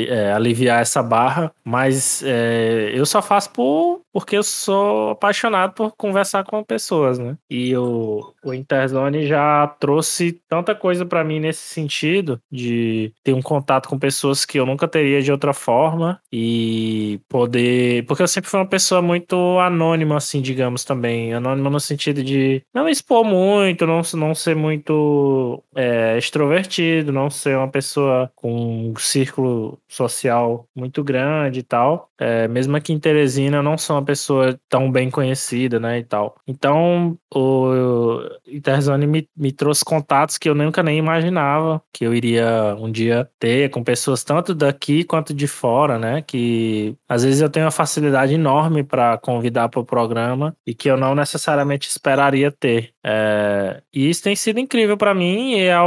[0.08, 5.92] é, aliviar essa barra, mas é, eu só faço por, porque eu sou apaixonado por
[5.96, 7.38] conversar com pessoas, né?
[7.50, 13.42] E o, o Interzone já trouxe tanta coisa para mim nesse sentido, de ter um
[13.42, 18.06] contato com pessoas que eu nunca teria de outra forma e poder.
[18.06, 21.34] Porque eu sempre fui uma pessoa muito anônima, assim, digamos também.
[21.34, 27.58] Anônima no sentido de não expor muito, não, não ser muito é, extrovertido, não ser
[27.58, 32.10] uma pessoa com um círculo social muito grande e tal.
[32.20, 36.04] É, mesmo aqui em Teresina, eu não sou uma pessoa tão bem conhecida, né, e
[36.04, 36.36] tal.
[36.48, 42.76] Então, o Interzone me, me trouxe contatos que eu nunca nem imaginava que eu iria
[42.80, 47.50] um dia ter com pessoas tanto daqui quanto de fora, né, que às vezes eu
[47.50, 52.52] tenho uma facilidade enorme para convidar para o programa e que eu não necessariamente esperaria
[52.52, 52.92] ter.
[53.04, 55.78] É, e isso tem sido incrível para mim e é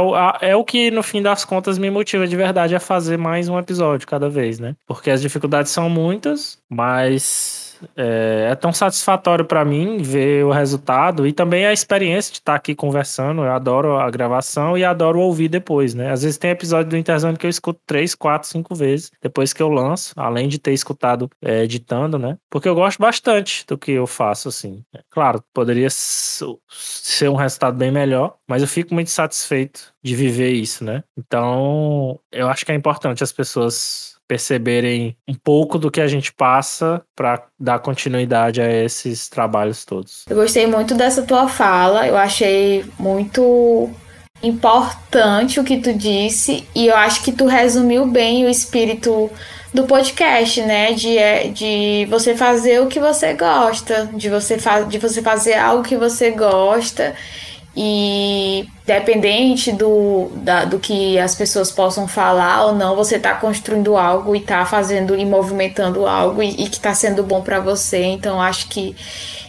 [0.41, 3.59] é o que, no fim das contas, me motiva de verdade a fazer mais um
[3.59, 3.70] episódio
[4.07, 4.75] cada vez, né?
[4.85, 11.27] Porque as dificuldades são muitas, mas é, é tão satisfatório para mim ver o resultado
[11.27, 13.43] e também a experiência de estar aqui conversando.
[13.43, 16.11] Eu adoro a gravação e adoro ouvir depois, né?
[16.11, 19.61] Às vezes tem episódio do Interzone que eu escuto três, quatro, cinco vezes depois que
[19.61, 22.37] eu lanço, além de ter escutado é, editando, né?
[22.49, 24.83] Porque eu gosto bastante do que eu faço, assim.
[25.09, 30.83] Claro, poderia ser um resultado bem melhor, mas eu fico muito satisfeito de viver isso,
[30.83, 31.03] né?
[31.17, 36.31] Então, eu acho que é importante as pessoas perceberem um pouco do que a gente
[36.31, 40.23] passa para dar continuidade a esses trabalhos todos.
[40.29, 43.89] Eu gostei muito dessa tua fala, eu achei muito
[44.41, 49.29] importante o que tu disse e eu acho que tu resumiu bem o espírito
[49.73, 50.93] do podcast, né?
[50.93, 54.57] De, é, de você fazer o que você gosta, de você,
[54.87, 57.13] de você fazer algo que você gosta
[57.75, 63.95] e dependente do, da, do que as pessoas possam falar ou não, você está construindo
[63.95, 68.03] algo e está fazendo e movimentando algo e, e que está sendo bom para você.
[68.03, 68.95] Então acho que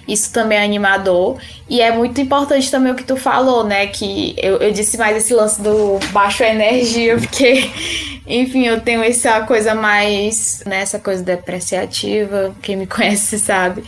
[0.06, 1.38] isso também é animador.
[1.68, 3.86] E é muito importante também o que tu falou, né?
[3.86, 7.70] Que eu, eu disse mais esse lance do baixo energia, porque,
[8.26, 10.80] enfim, eu tenho essa coisa mais, né?
[10.80, 13.84] Essa coisa depreciativa, quem me conhece sabe.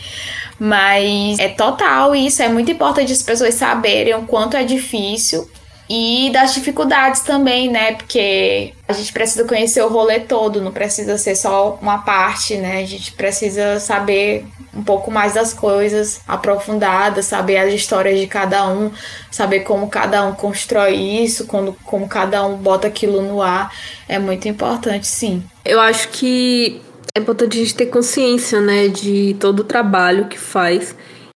[0.59, 5.49] Mas é total isso, é muito importante as pessoas saberem o quanto é difícil
[5.89, 7.93] e das dificuldades também, né?
[7.93, 12.81] Porque a gente precisa conhecer o rolê todo, não precisa ser só uma parte, né?
[12.81, 18.67] A gente precisa saber um pouco mais das coisas aprofundadas, saber as histórias de cada
[18.67, 18.91] um,
[19.31, 23.71] saber como cada um constrói isso, como, como cada um bota aquilo no ar.
[24.07, 25.43] É muito importante, sim.
[25.63, 26.81] Eu acho que
[27.15, 30.93] é importante a gente ter consciência, né, de todo o trabalho que faz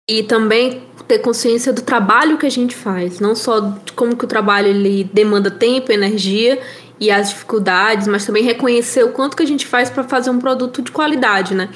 [0.09, 4.27] e também ter consciência do trabalho que a gente faz, não só como que o
[4.27, 6.59] trabalho ele demanda tempo, energia
[6.99, 10.39] e as dificuldades, mas também reconhecer o quanto que a gente faz para fazer um
[10.39, 11.69] produto de qualidade, né?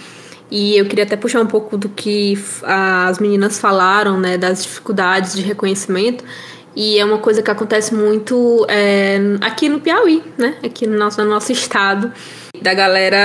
[0.50, 5.34] E eu queria até puxar um pouco do que as meninas falaram, né, das dificuldades
[5.34, 6.26] de reconhecimento.
[6.76, 10.56] E é uma coisa que acontece muito é, aqui no Piauí, né?
[10.64, 12.12] Aqui no nosso, no nosso estado
[12.62, 13.18] da galera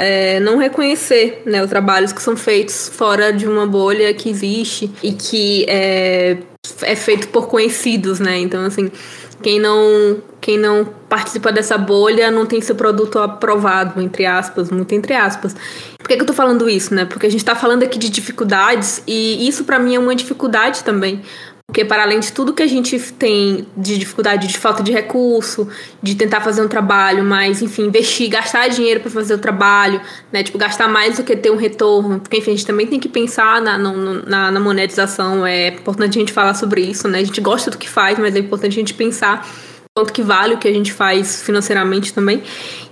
[0.00, 4.90] é, não reconhecer né, os trabalhos que são feitos fora de uma bolha que existe
[5.02, 6.38] e que é,
[6.82, 8.38] é feito por conhecidos, né?
[8.38, 8.90] Então, assim,
[9.42, 14.94] quem não, quem não participa dessa bolha não tem seu produto aprovado, entre aspas, muito
[14.94, 15.54] entre aspas.
[15.96, 17.04] Por que, que eu tô falando isso, né?
[17.04, 20.82] Porque a gente tá falando aqui de dificuldades e isso para mim é uma dificuldade
[20.82, 21.22] também.
[21.70, 25.68] Porque, para além de tudo que a gente tem de dificuldade, de falta de recurso,
[26.02, 30.00] de tentar fazer um trabalho, mas, enfim, investir, gastar dinheiro para fazer o trabalho,
[30.32, 30.42] né?
[30.42, 32.18] Tipo, gastar mais do que ter um retorno.
[32.18, 35.46] Porque, enfim, a gente também tem que pensar na, na, na monetização.
[35.46, 37.20] É importante a gente falar sobre isso, né?
[37.20, 39.48] A gente gosta do que faz, mas é importante a gente pensar
[39.94, 42.42] quanto que vale o que a gente faz financeiramente também.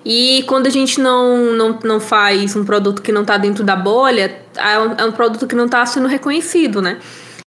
[0.04, 3.74] E quando a gente não, não, não faz um produto que não está dentro da
[3.74, 6.98] bolha, é um, é um produto que não está sendo reconhecido, né?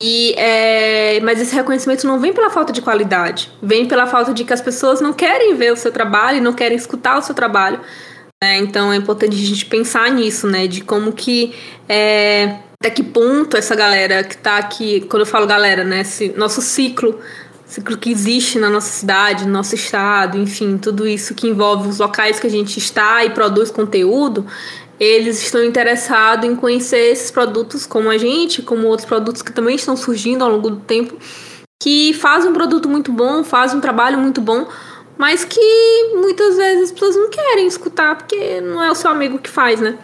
[0.02, 4.44] E, é, mas esse reconhecimento não vem pela falta de qualidade, vem pela falta de
[4.44, 7.80] que as pessoas não querem ver o seu trabalho não querem escutar o seu trabalho.
[8.42, 8.56] Né?
[8.58, 10.66] Então é importante a gente pensar nisso, né?
[10.66, 11.54] De como que
[11.86, 16.00] é, até que ponto essa galera que está aqui, quando eu falo galera, né?
[16.00, 17.20] Esse nosso ciclo,
[17.66, 21.98] ciclo que existe na nossa cidade, no nosso estado, enfim, tudo isso que envolve os
[21.98, 24.46] locais que a gente está e produz conteúdo,
[25.00, 29.74] eles estão interessados em conhecer esses produtos como a gente, como outros produtos que também
[29.74, 31.16] estão surgindo ao longo do tempo,
[31.82, 34.68] que fazem um produto muito bom, fazem um trabalho muito bom,
[35.16, 39.38] mas que muitas vezes as pessoas não querem escutar porque não é o seu amigo
[39.38, 39.96] que faz, né?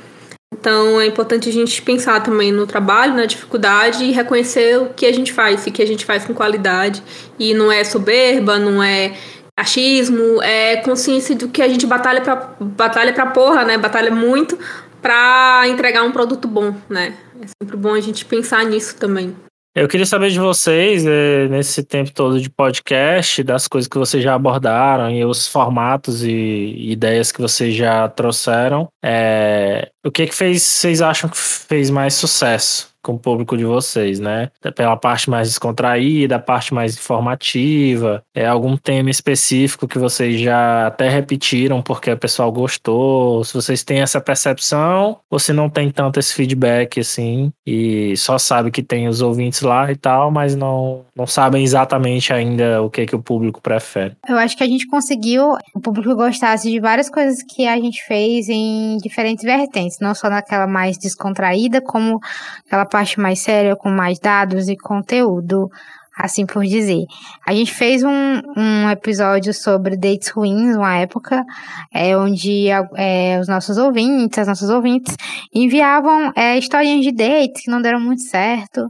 [0.55, 5.05] Então é importante a gente pensar também no trabalho, na dificuldade e reconhecer o que
[5.05, 7.03] a gente faz e que a gente faz com qualidade.
[7.38, 9.14] E não é soberba, não é
[9.59, 13.76] achismo, é consciência do que a gente batalha pra, batalha pra porra, né?
[13.76, 14.59] Batalha muito
[15.07, 17.16] para entregar um produto bom, né?
[17.40, 19.36] É sempre bom a gente pensar nisso também.
[19.72, 24.24] Eu queria saber de vocês, é, nesse tempo todo de podcast, das coisas que vocês
[24.24, 28.88] já abordaram e os formatos e ideias que vocês já trouxeram.
[29.04, 32.88] É, o que que fez, vocês acham que fez mais sucesso?
[33.07, 34.50] Com o público de vocês, né?
[34.74, 40.88] Pela parte mais descontraída, a parte mais informativa, é algum tema específico que vocês já
[40.88, 46.18] até repetiram porque o pessoal gostou, se vocês têm essa percepção se não tem tanto
[46.18, 51.04] esse feedback assim e só sabe que tem os ouvintes lá e tal, mas não,
[51.14, 54.16] não sabem exatamente ainda o que, que o público prefere.
[54.28, 58.02] Eu acho que a gente conseguiu o público gostasse de várias coisas que a gente
[58.07, 62.18] fez em diferentes vertentes, não só naquela mais descontraída, como
[62.66, 65.70] aquela parte mais séria, com mais dados e conteúdo
[66.18, 67.05] assim por dizer.
[67.47, 71.44] A gente fez um, um episódio sobre dates ruins, uma época,
[71.92, 75.14] é, onde é, os nossos ouvintes, as nossas ouvintes,
[75.55, 78.88] enviavam é, historinhas de dates que não deram muito certo.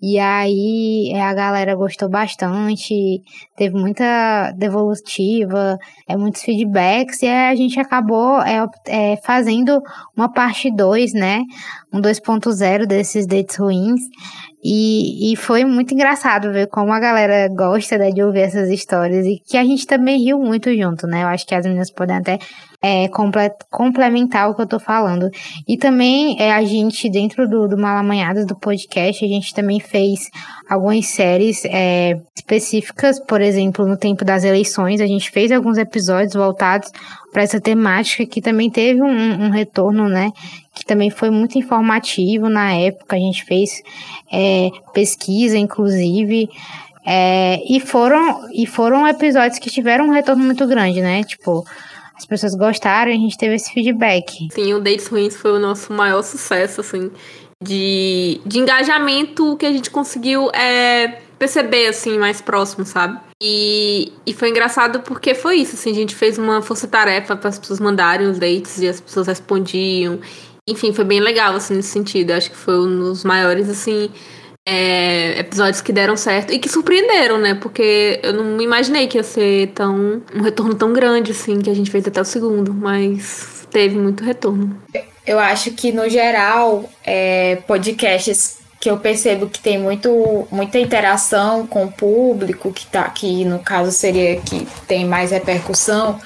[0.00, 3.20] E aí é, a galera gostou bastante,
[3.56, 5.76] teve muita devolutiva,
[6.08, 9.82] é, muitos feedbacks, e a gente acabou é, é, fazendo
[10.16, 11.42] uma parte 2, né?
[11.92, 14.00] Um 2.0 desses dates ruins.
[14.62, 19.24] E, e foi muito engraçado ver como a galera gosta né, de ouvir essas histórias
[19.24, 21.22] e que a gente também riu muito junto, né?
[21.22, 22.38] Eu acho que as meninas podem até
[22.82, 23.08] é,
[23.70, 25.30] complementar o que eu tô falando.
[25.66, 30.28] E também é, a gente, dentro do, do Malamanhadas, do podcast, a gente também fez
[30.68, 36.34] algumas séries é, específicas, por exemplo, no tempo das eleições, a gente fez alguns episódios
[36.34, 36.90] voltados
[37.32, 40.32] para essa temática que também teve um, um retorno, né?
[40.78, 43.16] que também foi muito informativo na época.
[43.16, 43.82] A gente fez
[44.32, 46.48] é, pesquisa, inclusive.
[47.04, 51.24] É, e foram e foram episódios que tiveram um retorno muito grande, né?
[51.24, 51.64] Tipo,
[52.14, 54.48] as pessoas gostaram e a gente teve esse feedback.
[54.52, 57.10] Sim, o Dates Ruins foi o nosso maior sucesso, assim,
[57.62, 63.18] de, de engajamento que a gente conseguiu é, perceber, assim, mais próximo, sabe?
[63.42, 67.58] E, e foi engraçado porque foi isso, assim, a gente fez uma força-tarefa para as
[67.58, 70.18] pessoas mandarem os dates e as pessoas respondiam
[70.68, 72.32] enfim, foi bem legal, assim, nesse sentido.
[72.32, 74.10] Acho que foi um dos maiores, assim,
[74.66, 77.54] é, episódios que deram certo e que surpreenderam, né?
[77.54, 81.74] Porque eu não imaginei que ia ser tão um retorno tão grande, assim, que a
[81.74, 84.78] gente fez até o segundo, mas teve muito retorno.
[85.26, 91.66] Eu acho que, no geral, é, podcasts que eu percebo que tem muito, muita interação
[91.66, 96.20] com o público, que tá aqui, no caso seria que tem mais repercussão,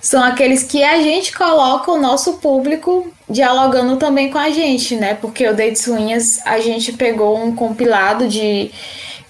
[0.00, 5.14] são aqueles que a gente coloca o nosso público dialogando também com a gente, né?
[5.14, 8.70] Porque o Dates Unhas a gente pegou um compilado de,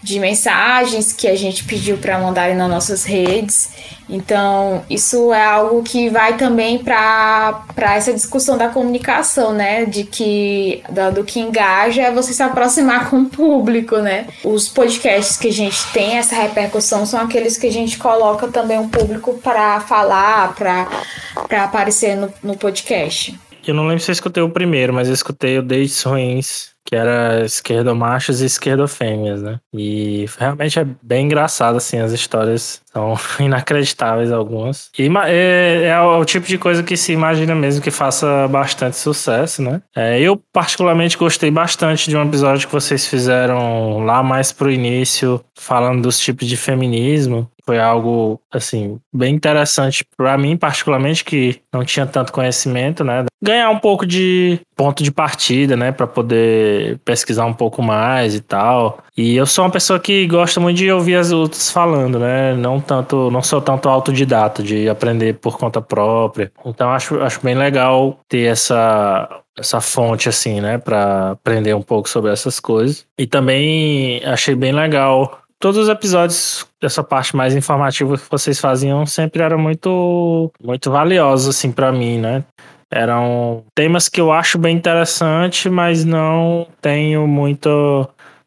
[0.07, 3.71] de mensagens que a gente pediu para mandarem nas nossas redes.
[4.09, 9.85] Então, isso é algo que vai também para essa discussão da comunicação, né?
[9.85, 10.81] De que
[11.13, 14.29] do que engaja é você se aproximar com o público, né?
[14.45, 18.79] Os podcasts que a gente tem essa repercussão são aqueles que a gente coloca também
[18.79, 23.37] o público para falar, para aparecer no, no podcast.
[23.67, 26.95] Eu não lembro se eu escutei o primeiro, mas eu escutei o Dates Ruins, que
[26.95, 29.59] era esquerdomachos e esquerdofêmeas, né?
[29.75, 34.89] E realmente é bem engraçado, assim, as histórias são inacreditáveis algumas.
[34.97, 39.61] E é, é, o tipo de coisa que se imagina mesmo que faça bastante sucesso,
[39.61, 39.83] né?
[39.95, 45.45] É, eu particularmente gostei bastante de um episódio que vocês fizeram lá mais pro início,
[45.59, 51.85] falando dos tipos de feminismo foi algo assim bem interessante para mim particularmente que não
[51.85, 53.25] tinha tanto conhecimento, né?
[53.43, 58.41] Ganhar um pouco de ponto de partida, né, para poder pesquisar um pouco mais e
[58.41, 58.99] tal.
[59.17, 62.55] E eu sou uma pessoa que gosta muito de ouvir as outras falando, né?
[62.55, 66.53] Não tanto, não sou tanto autodidata de aprender por conta própria.
[66.65, 72.09] Então acho acho bem legal ter essa essa fonte assim, né, para aprender um pouco
[72.09, 73.07] sobre essas coisas.
[73.19, 79.07] E também achei bem legal todos os episódios dessa parte mais informativa que vocês faziam
[79.07, 82.45] sempre eram muito muito valiosos assim para mim, né?
[82.91, 87.71] Eram temas que eu acho bem interessante, mas não tenho muita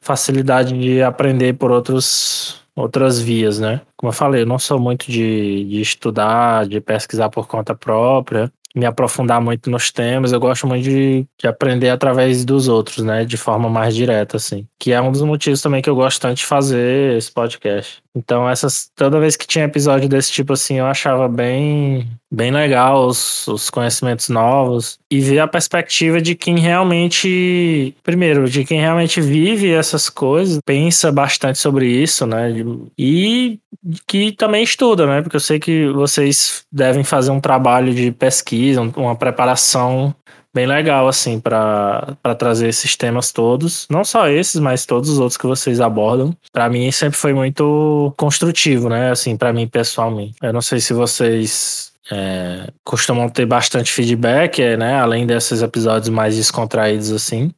[0.01, 3.82] facilidade de aprender por outros outras vias, né?
[3.97, 8.49] Como eu falei, eu não sou muito de, de estudar, de pesquisar por conta própria
[8.76, 13.26] me aprofundar muito nos temas, eu gosto muito de, de, aprender através dos outros, né?
[13.26, 14.67] De forma mais direta, assim.
[14.80, 18.01] Que é um dos motivos também que eu gosto tanto de fazer esse podcast.
[18.20, 23.07] Então, essas, toda vez que tinha episódio desse tipo assim, eu achava bem, bem legal
[23.07, 29.22] os, os conhecimentos novos e ver a perspectiva de quem realmente, primeiro, de quem realmente
[29.22, 32.53] vive essas coisas, pensa bastante sobre isso, né?
[32.97, 33.57] E
[34.05, 35.22] que também estuda, né?
[35.22, 40.13] Porque eu sei que vocês devem fazer um trabalho de pesquisa, uma preparação
[40.60, 43.88] bem legal, assim, para trazer esses temas todos.
[43.89, 46.36] Não só esses, mas todos os outros que vocês abordam.
[46.51, 49.12] Para mim sempre foi muito construtivo, né?
[49.12, 50.36] Assim, para mim pessoalmente.
[50.41, 54.99] Eu não sei se vocês é, costumam ter bastante feedback, né?
[54.99, 57.51] Além desses episódios mais descontraídos, assim.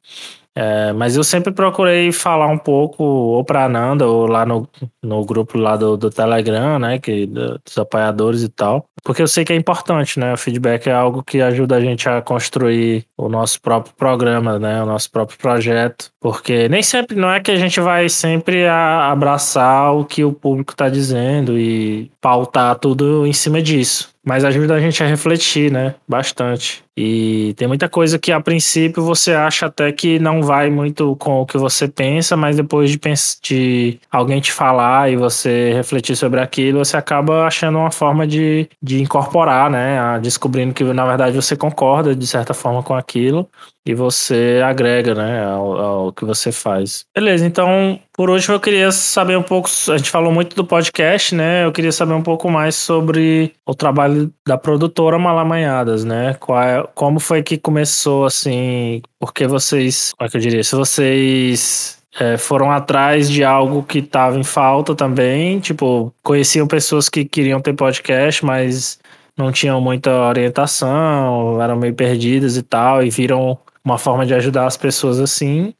[0.55, 4.67] É, mas eu sempre procurei falar um pouco, ou pra Nanda, ou lá no,
[5.01, 6.99] no grupo lá do, do Telegram, né?
[6.99, 8.85] Que, dos apoiadores e tal.
[9.03, 10.33] Porque eu sei que é importante, né?
[10.33, 14.83] O feedback é algo que ajuda a gente a construir o nosso próprio programa, né?
[14.83, 16.11] O nosso próprio projeto.
[16.19, 20.73] Porque nem sempre, não é que a gente vai sempre abraçar o que o público
[20.73, 24.11] está dizendo e pautar tudo em cima disso.
[24.23, 25.95] Mas ajuda a gente a refletir, né?
[26.07, 26.83] Bastante.
[27.03, 31.41] E tem muita coisa que a princípio você acha até que não vai muito com
[31.41, 32.99] o que você pensa, mas depois de,
[33.41, 38.69] de alguém te falar e você refletir sobre aquilo, você acaba achando uma forma de,
[38.79, 40.19] de incorporar, né?
[40.21, 43.49] Descobrindo que na verdade você concorda de certa forma com aquilo
[43.85, 47.05] e você agrega, né, ao, ao, que você faz.
[47.15, 51.33] Beleza, então por último eu queria saber um pouco, a gente falou muito do podcast,
[51.33, 56.61] né, eu queria saber um pouco mais sobre o trabalho da produtora Malamanhadas, né, Qual
[56.61, 62.01] é, como foi que começou, assim, porque vocês, como é que eu diria, se vocês
[62.19, 67.61] é, foram atrás de algo que estava em falta também, tipo, conheciam pessoas que queriam
[67.61, 68.99] ter podcast, mas
[69.37, 74.65] não tinham muita orientação, eram meio perdidas e tal, e viram uma forma de ajudar
[74.65, 75.73] as pessoas assim,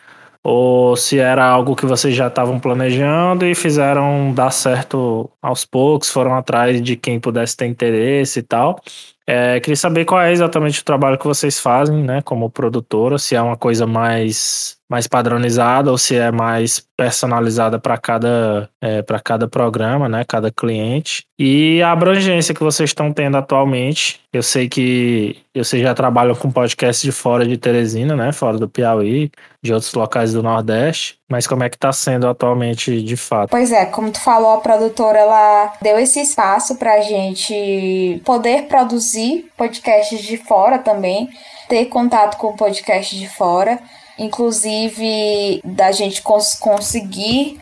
[0.43, 6.09] ou se era algo que vocês já estavam planejando e fizeram dar certo aos poucos,
[6.09, 8.81] foram atrás de quem pudesse ter interesse e tal.
[9.27, 13.35] É, queria saber qual é exatamente o trabalho que vocês fazem, né, como produtora, se
[13.35, 19.21] é uma coisa mais mais padronizada ou se é mais personalizada para cada, é, para
[19.21, 21.23] cada programa, né, cada cliente.
[21.39, 24.19] E a abrangência que vocês estão tendo atualmente.
[24.33, 28.67] Eu sei que vocês já trabalham com podcasts de fora de Teresina, né, fora do
[28.67, 29.31] Piauí,
[29.63, 31.15] de outros locais do Nordeste.
[31.29, 33.49] Mas como é que está sendo atualmente de fato?
[33.49, 38.63] Pois é, como tu falou, a produtora ela deu esse espaço para a gente poder
[38.63, 41.29] produzir podcasts de fora também,
[41.69, 43.79] ter contato com podcasts de fora
[44.17, 47.59] inclusive da gente cons conseguir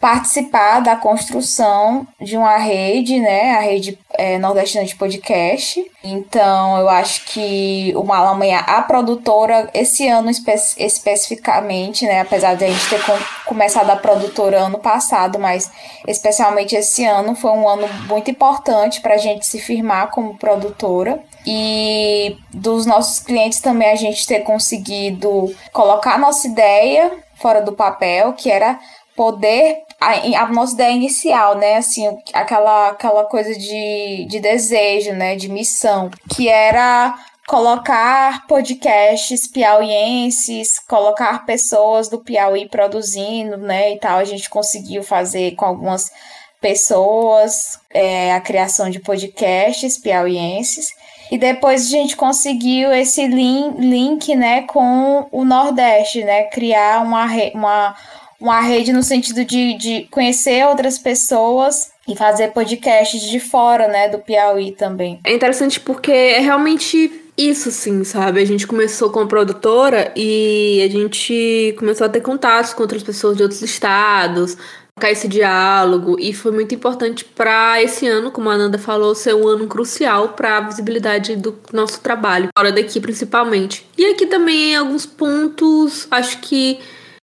[0.00, 5.84] participar da construção de uma rede, né, a rede é, nordestina de podcast.
[6.02, 12.64] Então, eu acho que o Malamanha, a produtora, esse ano espe especificamente, né, apesar de
[12.64, 13.12] a gente ter com
[13.44, 15.70] começado a produtora ano passado, mas
[16.08, 21.22] especialmente esse ano foi um ano muito importante para a gente se firmar como produtora.
[21.46, 27.72] E dos nossos clientes também a gente ter conseguido colocar a nossa ideia fora do
[27.72, 28.78] papel, que era
[29.16, 35.36] poder a, a, nossa ideia inicial, né, assim, aquela, aquela coisa de, de desejo, né,
[35.36, 37.14] de missão, que era
[37.46, 45.54] colocar podcasts piauienses, colocar pessoas do Piauí produzindo, né, e tal, a gente conseguiu fazer
[45.54, 46.10] com algumas
[46.60, 50.88] pessoas é, a criação de podcasts piauienses,
[51.30, 57.26] e depois a gente conseguiu esse link, link né, com o Nordeste, né, criar uma,
[57.54, 57.94] uma
[58.40, 64.08] uma rede no sentido de, de conhecer outras pessoas e fazer podcasts de fora, né,
[64.08, 65.20] do Piauí também.
[65.24, 68.40] É interessante porque é realmente isso, sim, sabe?
[68.40, 73.36] A gente começou como produtora e a gente começou a ter contatos com outras pessoas
[73.36, 74.56] de outros estados,
[75.00, 79.34] ficar esse diálogo e foi muito importante para esse ano, como a Ananda falou, ser
[79.34, 83.86] um ano crucial para a visibilidade do nosso trabalho, fora daqui principalmente.
[83.96, 86.78] E aqui também alguns pontos, acho que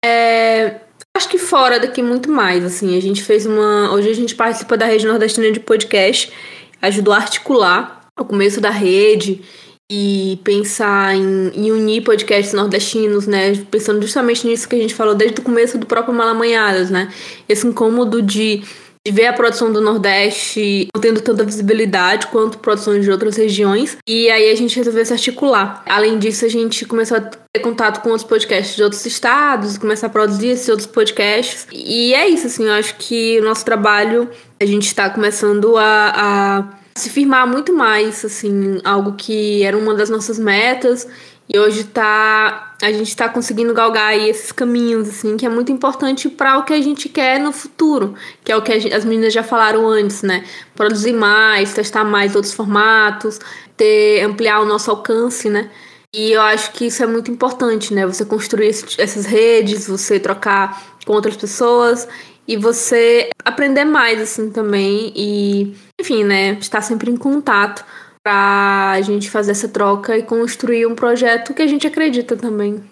[0.04, 0.80] é,
[1.16, 2.96] Acho que fora daqui muito mais, assim.
[2.96, 3.92] A gente fez uma.
[3.92, 6.32] Hoje a gente participa da rede nordestina de podcast,
[6.80, 9.42] ajudou a articular o começo da rede
[9.90, 13.54] e pensar em, em, unir podcasts nordestinos, né?
[13.70, 17.12] Pensando justamente nisso que a gente falou desde o começo do próprio Malamanhadas, né?
[17.48, 18.62] Esse incômodo de
[19.06, 23.96] de ver a produção do Nordeste tendo tanta visibilidade quanto produções de outras regiões.
[24.06, 25.82] E aí a gente resolveu se articular.
[25.86, 30.08] Além disso, a gente começou a ter contato com outros podcasts de outros estados, começar
[30.08, 31.66] a produzir esses outros podcasts.
[31.72, 34.28] E é isso, assim, eu acho que o nosso trabalho,
[34.60, 39.94] a gente está começando a, a se firmar muito mais, assim, algo que era uma
[39.94, 41.06] das nossas metas
[41.52, 45.72] e hoje tá, a gente está conseguindo galgar aí esses caminhos, assim, que é muito
[45.72, 48.14] importante para o que a gente quer no futuro,
[48.44, 50.44] que é o que gente, as meninas já falaram antes, né?
[50.76, 53.40] Produzir mais, testar mais outros formatos,
[53.76, 55.68] ter, ampliar o nosso alcance, né?
[56.14, 58.06] E eu acho que isso é muito importante, né?
[58.06, 62.06] Você construir esse, essas redes, você trocar com outras pessoas
[62.46, 65.12] e você aprender mais, assim, também.
[65.16, 66.52] E, enfim, né?
[66.60, 67.84] Estar sempre em contato
[68.22, 72.82] para a gente fazer essa troca e construir um projeto que a gente acredita também.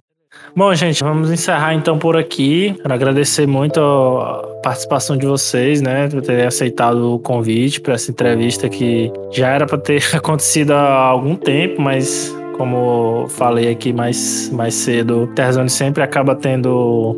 [0.56, 2.74] Bom, gente, vamos encerrar então por aqui.
[2.80, 8.10] Quero agradecer muito a participação de vocês, né, por terem aceitado o convite para essa
[8.10, 14.50] entrevista que já era para ter acontecido há algum tempo, mas Como falei aqui mais,
[14.50, 17.16] mais cedo, Terzone sempre acaba tendo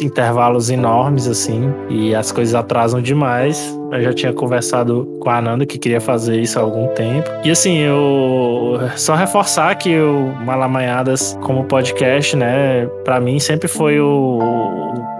[0.00, 3.78] intervalos enormes, assim, e as coisas atrasam demais.
[3.92, 7.28] Eu já tinha conversado com a Ananda que queria fazer isso há algum tempo.
[7.44, 14.00] E assim, eu só reforçar que o Malamanhadas como podcast, né, para mim sempre foi
[14.00, 14.38] o,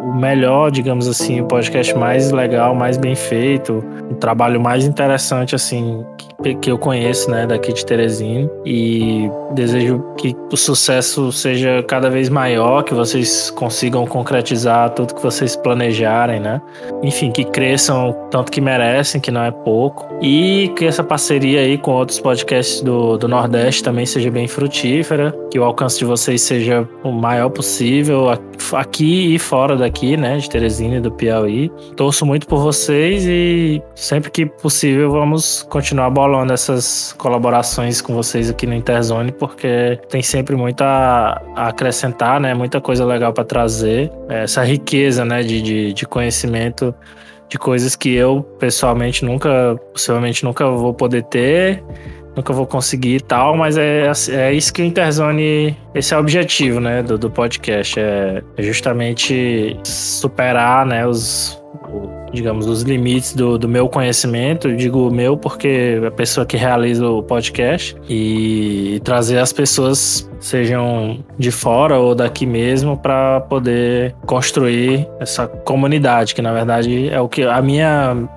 [0.02, 5.54] o melhor, digamos assim, o podcast mais legal, mais bem feito, o trabalho mais interessante
[5.54, 6.02] assim
[6.42, 8.50] que, que eu conheço, né, daqui de Teresina.
[8.64, 15.22] E desejo que o sucesso seja cada vez maior, que vocês consigam concretizar tudo que
[15.22, 16.60] vocês planejarem, né?
[17.02, 20.08] Enfim, que cresçam tanto que merecem, que não é pouco.
[20.22, 25.34] E que essa parceria aí com outros podcasts do, do Nordeste também seja bem frutífera,
[25.50, 28.28] que o alcance de vocês seja o maior possível
[28.72, 31.70] aqui e fora daqui, né, de Teresina e do Piauí.
[31.96, 38.48] Torço muito por vocês e sempre que possível vamos continuar bolando essas colaborações com vocês
[38.50, 42.54] aqui no Interzone, porque tem sempre muito a, acrescentar, né?
[42.54, 44.10] Muita coisa legal para trazer.
[44.28, 45.42] Essa riqueza, né?
[45.42, 46.94] De, de, de conhecimento
[47.52, 51.84] de coisas que eu pessoalmente nunca, possivelmente nunca vou poder ter,
[52.34, 56.20] nunca vou conseguir e tal, mas é, é isso que o Interzone, esse é o
[56.20, 61.62] objetivo, né, do, do podcast, é justamente superar, né, os,
[62.32, 64.68] digamos, os limites do, do meu conhecimento.
[64.68, 70.28] Eu digo meu porque é a pessoa que realiza o podcast e trazer as pessoas,
[70.40, 77.20] sejam de fora ou daqui mesmo, para poder construir essa comunidade, que na verdade é
[77.20, 78.28] o que a minha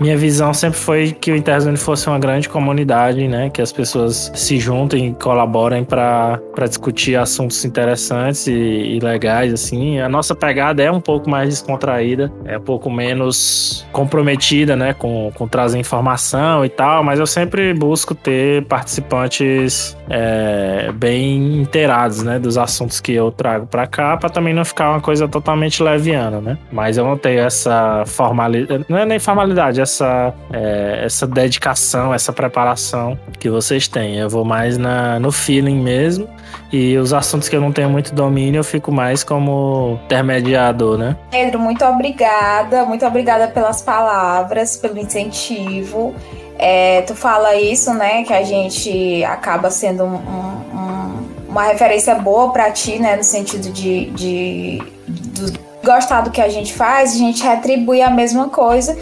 [0.00, 3.48] minha visão sempre foi que o Interzone fosse uma grande comunidade, né?
[3.50, 10.00] Que as pessoas se juntem e colaborem para discutir assuntos interessantes e, e, legais, assim.
[10.00, 14.94] A nossa pegada é um pouco mais descontraída, é um pouco menos comprometida, né?
[14.94, 22.22] Com, com trazer informação e tal, mas eu sempre busco ter participantes é, bem inteirados,
[22.22, 22.38] né?
[22.38, 26.40] Dos assuntos que eu trago para cá, para também não ficar uma coisa totalmente leviana,
[26.40, 26.58] né?
[26.72, 32.32] Mas eu não tenho essa formalidade, não é nem formalidade, essa, é, essa dedicação, essa
[32.32, 34.16] preparação que vocês têm.
[34.16, 36.28] Eu vou mais na, no feeling mesmo.
[36.72, 41.16] E os assuntos que eu não tenho muito domínio, eu fico mais como intermediador, né?
[41.30, 42.84] Pedro, muito obrigada.
[42.84, 46.14] Muito obrigada pelas palavras, pelo incentivo.
[46.58, 48.24] É, tu fala isso, né?
[48.24, 53.16] Que a gente acaba sendo um, um, uma referência boa para ti, né?
[53.16, 55.52] No sentido de, de, de
[55.84, 58.96] gostar do que a gente faz, a gente retribui a mesma coisa.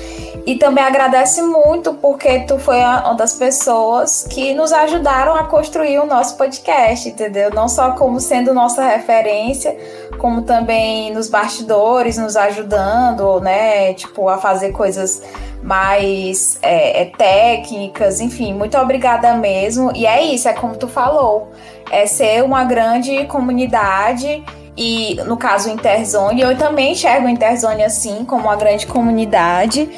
[0.44, 6.00] E também agradece muito porque tu foi uma das pessoas que nos ajudaram a construir
[6.00, 7.50] o nosso podcast, entendeu?
[7.54, 9.76] Não só como sendo nossa referência,
[10.18, 13.94] como também nos bastidores, nos ajudando, né?
[13.94, 15.22] Tipo, a fazer coisas
[15.62, 19.92] mais é, é, técnicas, enfim, muito obrigada mesmo.
[19.94, 21.52] E é isso, é como tu falou,
[21.88, 24.44] é ser uma grande comunidade
[24.76, 29.88] e no caso Interzone, eu também enxergo o Interzone assim, como uma grande comunidade.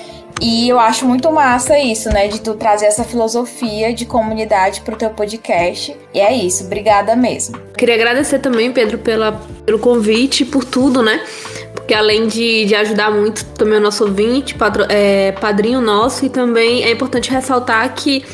[0.40, 2.26] E eu acho muito massa isso, né?
[2.26, 5.96] De tu trazer essa filosofia de comunidade pro teu podcast.
[6.12, 7.56] E é isso, obrigada mesmo.
[7.78, 11.22] Queria agradecer também, Pedro, pela, pelo convite, por tudo, né?
[11.72, 16.28] Porque além de, de ajudar muito também o nosso ouvinte, padro, é, padrinho nosso, e
[16.28, 18.24] também é importante ressaltar que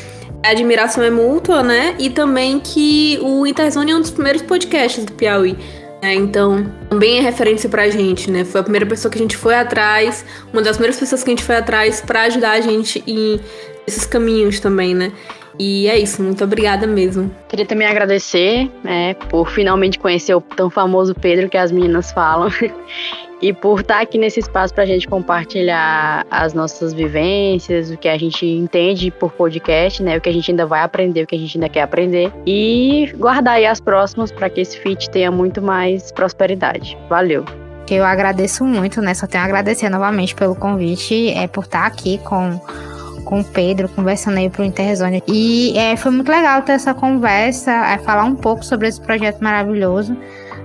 [0.43, 1.95] a admiração é mútua, né?
[1.99, 5.55] E também que o Interzone é um dos primeiros podcasts do Piauí.
[6.01, 8.43] É, então, também é referência pra gente, né?
[8.43, 11.33] Foi a primeira pessoa que a gente foi atrás, uma das primeiras pessoas que a
[11.33, 13.39] gente foi atrás para ajudar a gente em
[13.85, 15.11] esses caminhos também, né?
[15.59, 17.31] E é isso, muito obrigada mesmo.
[17.47, 22.49] Queria também agradecer, né, por finalmente conhecer o tão famoso Pedro que as meninas falam.
[23.41, 28.07] e por estar aqui nesse espaço para a gente compartilhar as nossas vivências, o que
[28.07, 30.17] a gente entende por podcast, né?
[30.17, 32.31] O que a gente ainda vai aprender, o que a gente ainda quer aprender.
[32.45, 36.97] E guardar aí as próximas para que esse fit tenha muito mais prosperidade.
[37.09, 37.43] Valeu!
[37.89, 39.13] Eu agradeço muito, né?
[39.13, 42.57] Só tenho a agradecer novamente pelo convite, é por estar aqui com
[43.31, 45.23] com o Pedro, conversando aí pro Interzone.
[45.25, 49.39] E é, foi muito legal ter essa conversa, é, falar um pouco sobre esse projeto
[49.39, 50.17] maravilhoso.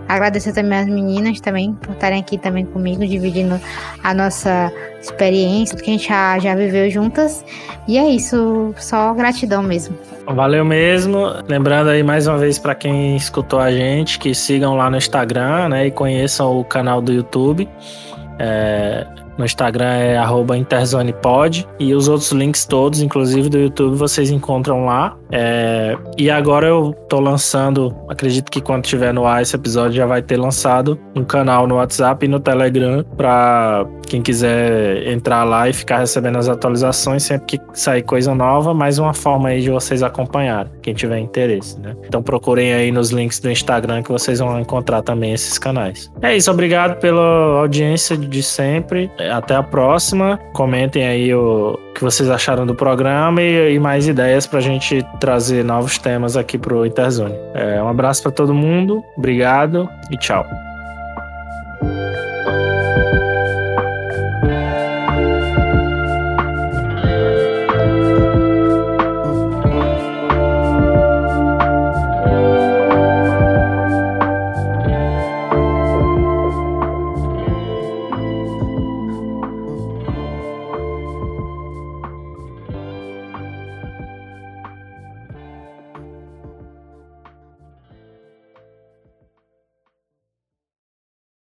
[0.08, 3.60] Agradecer também as meninas também por estarem aqui também comigo, dividindo
[4.02, 7.44] a nossa experiência, que a gente já, já viveu juntas.
[7.86, 9.96] E é isso, só gratidão mesmo.
[10.26, 11.24] Valeu mesmo.
[11.46, 15.68] Lembrando aí mais uma vez para quem escutou a gente, que sigam lá no Instagram,
[15.68, 17.68] né, e conheçam o canal do YouTube.
[18.40, 19.06] É,
[19.38, 20.18] no Instagram é
[20.56, 25.16] interzonepod e os outros links todos, inclusive do YouTube, vocês encontram lá.
[25.30, 30.06] É, e agora eu tô lançando, acredito que quando tiver no ar esse episódio já
[30.06, 35.68] vai ter lançado um canal no WhatsApp e no Telegram para quem quiser entrar lá
[35.68, 39.70] e ficar recebendo as atualizações sempre que sair coisa nova, mais uma forma aí de
[39.70, 41.96] vocês acompanharem, quem tiver interesse, né?
[42.04, 46.10] Então procurem aí nos links do Instagram que vocês vão encontrar também esses canais.
[46.22, 49.10] É isso, obrigado pela audiência de sempre.
[49.30, 50.38] Até a próxima.
[50.52, 55.64] Comentem aí o que vocês acharam do programa e, e mais ideias pra gente trazer
[55.64, 57.34] novos temas aqui pro Interzone.
[57.54, 60.44] É, um abraço para todo mundo, obrigado e tchau.